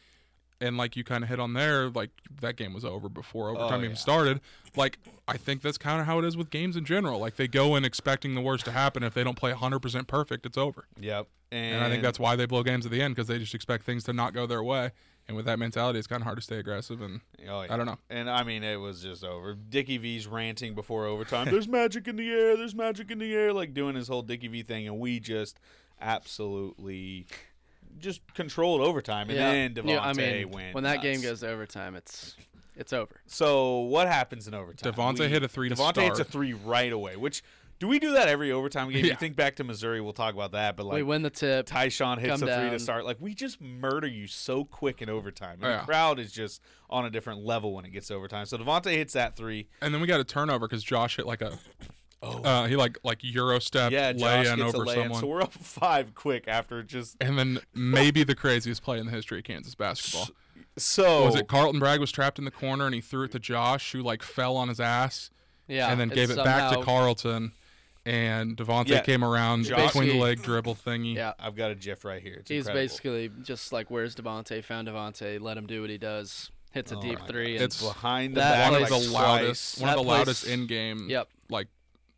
[0.59, 2.09] and like you kind of hit on there, like
[2.41, 3.95] that game was over before oh, overtime even Oh, yeah.
[3.95, 4.41] started.
[4.75, 7.19] Like I think that's kind of how it is with games in general.
[7.21, 9.01] Like they go in expecting the worst to happen.
[9.01, 10.87] If they don't play 100% perfect, it's over.
[10.99, 11.27] Yep.
[11.53, 13.55] And, And I think that's why they blow games at the end because they just
[13.55, 14.91] expect things to not go their way.
[15.31, 17.01] And with that mentality, it's kind of hard to stay aggressive.
[17.01, 17.73] And Oh, yeah.
[17.73, 17.97] I don't know.
[18.09, 19.53] And I mean, it was just over.
[19.55, 21.47] Dickie V's ranting before overtime.
[21.49, 22.57] There's magic in the air.
[22.57, 23.53] There's magic in the air.
[23.53, 25.57] Like doing his whole Dickie V thing, and we just
[26.01, 27.27] absolutely
[27.99, 29.29] just controlled overtime.
[29.29, 30.73] And then Devontae Yeah, I mean, went.
[30.75, 32.35] when that game goes to overtime, it's
[32.75, 33.21] it's over.
[33.25, 34.91] So what happens in overtime?
[34.93, 37.15] Devontae hit a three to Devontae hits a three right away.
[37.15, 37.43] Which
[37.81, 39.03] do we do that every overtime game?
[39.03, 40.77] You think back to Missouri, we'll talk about that.
[40.77, 41.65] But like we win the tip.
[41.65, 42.71] Tyshawn hits a three down.
[42.73, 43.05] to start.
[43.05, 45.53] Like we just murder you so quick in overtime.
[45.53, 45.79] And Yeah.
[45.79, 46.61] The crowd is just
[46.91, 48.45] on a different level when it gets overtime.
[48.45, 49.67] So Devontae hits that three.
[49.81, 51.57] and then we got a turnover because Josh hit like a,
[52.21, 53.95] uh, he like like Euro step Oh.
[53.95, 55.01] Yeah, lay in over a lay-in.
[55.05, 55.19] someone.
[55.21, 57.17] So we're up five quick after just.
[57.19, 60.29] and then maybe the craziest play in the history of Kansas basketball.
[60.77, 63.39] So was it Carlton Bragg was trapped in the corner and he threw it to
[63.39, 65.31] Josh, who like fell on his ass,
[65.67, 67.53] Yeah, and then gave it back to Carlton,
[68.05, 71.15] and Devontae Yeah, came around Josh- between the leg dribble thingy.
[71.15, 72.37] Yeah, I've got a GIF right here.
[72.39, 72.83] It's he's incredible.
[72.83, 74.63] basically just like, "Where's Devontae?
[74.65, 75.39] Found Devontae.
[75.39, 76.49] Let him do what he does.
[76.71, 77.53] Hits a Oh deep three.
[77.53, 77.61] God.
[77.61, 81.09] And It's behind the That back one of the loudest, one of the loudest in-game
[81.09, 81.27] Yep.
[81.49, 81.67] like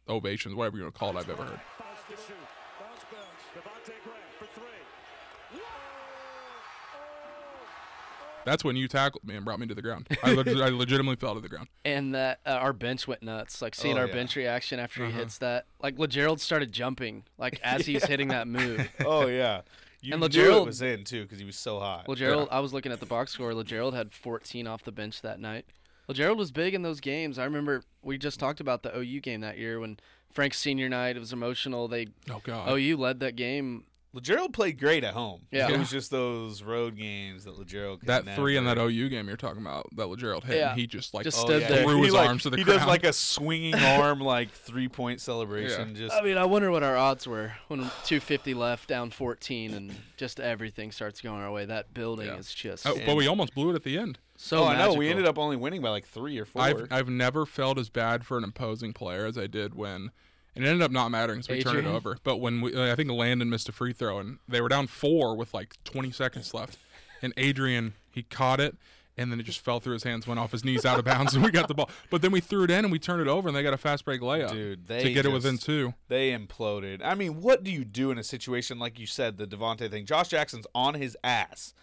[0.08, 1.60] ovations, whatever you want to call it, I've ever heard.
[1.80, 2.36] Bounce to shoot.
[2.80, 3.26] Bounce, bounce.
[3.56, 5.60] Devontae Graham for three.
[8.46, 10.08] That's when you tackled me and brought me to the ground.
[10.24, 11.68] I, leg- I legitimately fell to the ground.
[11.86, 13.62] and that uh, our bench went nuts.
[13.62, 14.14] Like seeing Oh, our yeah.
[14.14, 15.20] bench reaction after he Uh-huh.
[15.20, 15.66] hits that.
[15.82, 18.90] Like Lagerald started jumping, like as he's hitting that move.
[19.06, 19.62] Oh yeah,
[20.02, 22.08] you And knew it Lagerald- was in too because he was so hot.
[22.10, 23.54] Lagerald, I was looking at the box score.
[23.54, 25.66] Lagerald had 14 off the bench that night.
[26.08, 27.40] Lagerald was big in those games.
[27.40, 29.98] I remember we just talked about the OU game that year when
[30.34, 31.16] Frank's senior night.
[31.16, 31.88] It was emotional.
[31.88, 32.70] They Oh god.
[32.70, 33.86] OU led that game.
[34.14, 35.42] Lagerald played great at home.
[35.52, 35.72] Yeah.
[35.72, 38.02] it was just those road games that Lagerald.
[38.02, 40.70] could that three in that OU game you're talking about that Lagerald hit, Yeah.
[40.72, 41.68] and he just like Just Oh, stood yeah.
[41.70, 41.84] there.
[41.84, 42.82] threw He, his like- arms to the he ground.
[42.82, 45.96] does like a swinging arm, like three point celebration.
[45.96, 49.96] Just I mean, I wonder what our odds were when 250 left, down 14, and
[50.16, 51.66] just everything starts going our way.
[51.66, 52.36] That building Yeah.
[52.38, 54.20] is just Oh, but we almost blew it at the end.
[54.38, 54.60] so.
[54.64, 54.94] oh, I know.
[54.94, 57.90] We ended up only winning by like three or 4 I've I've never felt as
[57.90, 60.12] bad for an opposing player as I did when
[60.56, 62.18] and it ended up not mattering because we turned it over.
[62.24, 65.36] But when we, I think Landon missed a free throw and they were down four
[65.36, 66.78] with like 20 seconds left,
[67.22, 68.76] and Adrian he caught it
[69.18, 71.34] and then it just fell through his hands, went off his knees out of bounds,
[71.36, 71.90] and we got the ball.
[72.10, 73.78] But then we threw it in and we turned it over and they got a
[73.78, 75.94] fast break layup, Dude, they to get it within two.
[76.08, 77.02] They imploded.
[77.04, 80.06] I mean, what do you do in a situation like you said, the Devontae thing?
[80.06, 81.74] Josh Jackson's on his ass.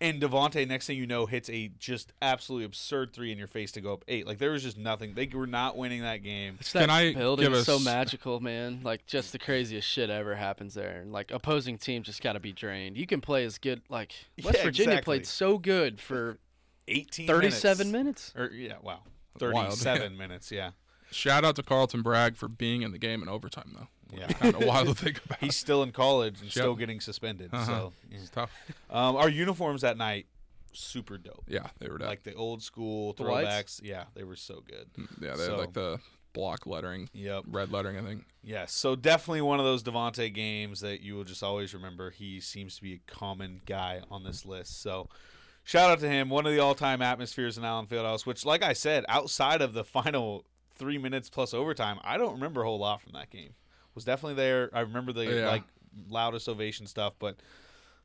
[0.00, 3.72] And Devonte, next thing you know, hits a just absolutely absurd three in your face
[3.72, 4.28] to go up eight.
[4.28, 5.14] Like there was just nothing.
[5.14, 6.56] They were not winning that game.
[6.60, 8.80] It's Can I building give is so magical, man.
[8.84, 11.00] Like just the craziest shit ever happens there.
[11.00, 12.96] And like opposing teams just got to be drained.
[12.96, 13.82] You can play as good.
[13.88, 14.12] Like
[14.44, 15.16] West Yeah, Virginia exactly.
[15.18, 16.38] played so good for
[16.86, 18.32] 18 37 minutes.
[18.36, 18.52] minutes.
[18.52, 19.00] Or yeah, wow.
[19.40, 20.70] Wild, 37 minutes, yeah.
[21.10, 23.88] Shout out to Carlton Bragg for being in the game in overtime though.
[24.16, 24.26] Yeah.
[24.28, 25.38] kind of wild to think about.
[25.40, 26.52] He's still in college and Yep.
[26.52, 27.50] still getting suspended.
[27.52, 27.64] Uh-huh.
[27.66, 28.18] So, yeah.
[28.18, 28.50] It's tough.
[28.90, 30.26] um, our uniforms that night
[30.72, 31.44] super dope.
[31.48, 32.08] Yeah, they were dope.
[32.08, 33.80] Like the old school The whites?
[33.80, 33.86] throwbacks.
[33.88, 34.88] Yeah, they were so good.
[35.20, 35.98] yeah, they so- had like the
[36.34, 37.44] block lettering, Yep.
[37.48, 38.24] red lettering, I think.
[38.44, 42.10] Yes, so definitely one of those Devonte games that you will just always remember.
[42.10, 44.80] He seems to be a common guy on this list.
[44.80, 45.08] So
[45.64, 48.24] shout out to him, one of the all-time atmospheres in Allen Fieldhouse.
[48.24, 50.44] Which, like I said, outside of the final
[50.76, 53.54] three minutes plus overtime, I don't remember a whole lot from that game.
[53.98, 54.70] Was definitely there.
[54.72, 55.48] I remember the Yeah.
[55.48, 55.64] like
[56.08, 57.36] loudest ovation stuff, but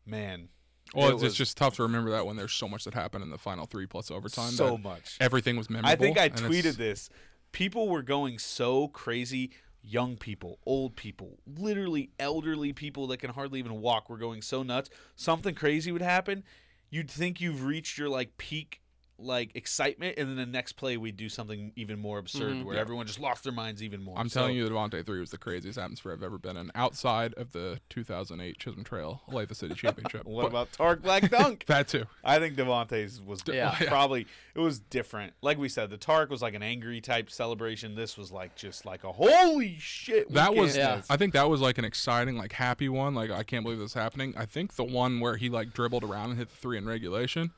[0.05, 0.49] man,
[0.95, 3.23] Well, it it's, was just tough to remember that when there's so much that happened
[3.23, 4.51] in the final three plus overtime.
[4.51, 5.17] so much.
[5.19, 5.89] Everything was memorable.
[5.91, 7.09] I think I tweeted this.
[7.51, 9.51] People were going so crazy.
[9.85, 14.63] Young people, old people, literally elderly people that can hardly even walk were going so
[14.63, 14.89] nuts.
[15.15, 16.43] Something crazy would happen.
[16.89, 18.79] You'd think you've reached your like peak
[19.19, 22.63] like excitement, and then the next play we do something even more absurd, Mhm.
[22.65, 22.81] where Yeah.
[22.81, 24.17] everyone just lost their minds even more.
[24.17, 26.71] I'm So- telling you, the Devontae three was the craziest atmosphere I've ever been in,
[26.75, 30.25] outside of the 2008 Chisholm Trail Olathe City Championship.
[30.25, 31.65] What But- about Tarik Black Dunk?
[31.67, 32.05] that too?
[32.23, 33.75] I think Devontae's was Yeah.
[33.87, 34.25] probably
[34.55, 35.33] it was different.
[35.41, 37.95] Like we said, the Tarik was like an angry type celebration.
[37.95, 40.31] This was like just like a holy shit.
[40.33, 40.75] That was.
[40.75, 41.01] Yeah.
[41.09, 43.13] I think that was like an exciting, like happy one.
[43.15, 44.33] Like I can't believe this is happening.
[44.37, 47.51] I think the one where he like dribbled around and hit the three in regulation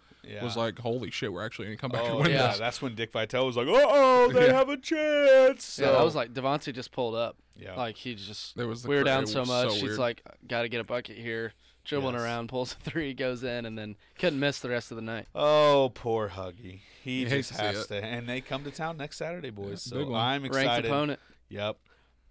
[0.44, 2.60] was like, holy shit, we're actually gonna come back Oh and win yeah, this.
[2.60, 4.54] that's when Dick Vitale was like, "Uh oh, they Yeah.
[4.54, 7.38] have a chance." Yeah, that So- was like Devontae just pulled up.
[7.58, 7.76] Yeah.
[7.76, 9.72] Like he just There was the we were cra- down so much.
[9.80, 11.54] so He's like, got to get a bucket here.
[11.86, 12.24] Dribbling Yes.
[12.24, 15.28] around, pulls a three, goes in, and then couldn't miss the rest of the night.
[15.36, 16.80] Oh, poor Huggy.
[17.04, 17.88] He You hate just has it.
[17.90, 19.88] to, and they come to town next Saturday, boys.
[19.92, 20.20] Yeah, big so one.
[20.20, 20.86] I'm Ranked excited.
[20.90, 21.20] opponent.
[21.50, 21.78] Yep,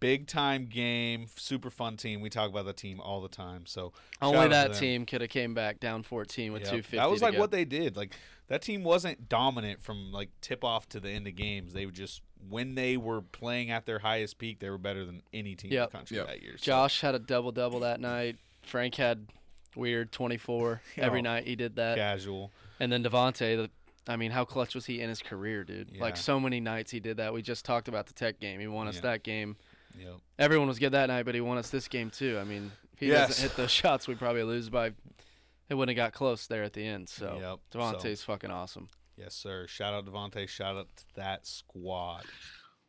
[0.04, 2.20] big time game, super fun team.
[2.20, 3.64] We talk about the team all the time.
[3.64, 6.70] So Only that team could have came back down 14 with Yep.
[6.70, 6.96] 250.
[6.98, 7.38] That was like go.
[7.40, 7.96] what they did.
[7.96, 8.12] Like
[8.48, 11.72] that team wasn't dominant from like tip off to the end of games.
[11.72, 12.20] They were just
[12.50, 15.80] when they were playing at their highest peak, they were better than any team in
[15.80, 16.26] the country Yep.
[16.26, 16.58] that year.
[16.58, 18.36] So, Josh had a double double that night.
[18.62, 19.28] Frank had
[19.74, 21.46] weird 24 every Oh, night.
[21.46, 21.96] He did that.
[21.96, 22.52] casual.
[22.78, 23.70] And then Devontae, the,
[24.06, 25.96] I mean, how clutch was he in his career, dude?
[25.98, 27.32] Like so many nights he did that.
[27.32, 28.60] We just talked about the Tech game.
[28.60, 29.00] He won us Yeah.
[29.02, 29.56] that game.
[29.98, 30.14] Yep.
[30.38, 32.38] Everyone was good that night, but he won us this game too.
[32.40, 33.28] I mean, if he Yes.
[33.28, 34.92] doesn't hit those shots, we probably lose by.
[35.68, 37.08] It wouldn't have got close there at the end.
[37.08, 37.58] So Yep.
[37.82, 38.88] Devontae's fucking awesome.
[39.16, 39.66] Yes, sir.
[39.68, 40.48] Shout out Devontae.
[40.48, 42.24] Shout out to that squad.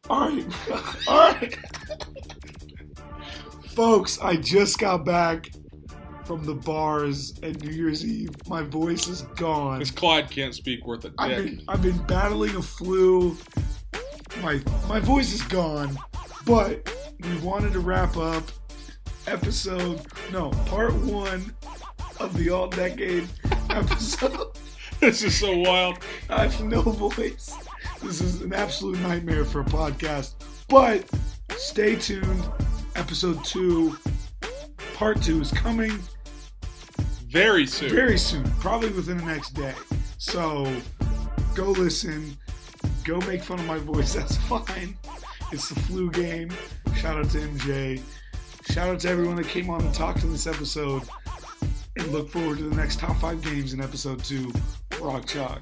[0.09, 0.45] All right,
[1.07, 1.57] all right,
[3.69, 4.19] folks.
[4.21, 5.49] I just got back
[6.25, 8.29] from the bars at New Year's Eve.
[8.47, 9.79] My voice is gone.
[9.79, 13.37] This Clyde can't speak worth a I've been I've been battling a flu.
[14.41, 15.97] My my voice is gone,
[16.45, 18.43] but we wanted to wrap up
[19.27, 20.01] episode
[20.31, 21.53] no part one
[22.19, 23.27] of the all decade
[23.69, 24.47] episode.
[24.99, 25.97] this is so wild.
[26.29, 27.53] I have no voice.
[28.01, 30.35] This is an absolute nightmare for a podcast.
[30.69, 31.09] But
[31.57, 32.43] stay tuned.
[32.95, 33.97] Episode two,
[34.93, 35.99] part two is coming
[37.27, 37.89] Very soon.
[37.89, 39.73] very soon, probably within the next day.
[40.17, 40.71] So
[41.55, 42.37] go listen.
[43.03, 44.13] Go make fun of my voice.
[44.15, 44.97] That's fine.
[45.51, 46.49] It's the flu game.
[46.95, 48.01] Shout out to MJ.
[48.71, 51.03] Shout out to everyone that came on and talked in this episode.
[51.97, 54.51] And look forward to the next top five games in episode two.
[55.01, 55.61] Rock Chalk.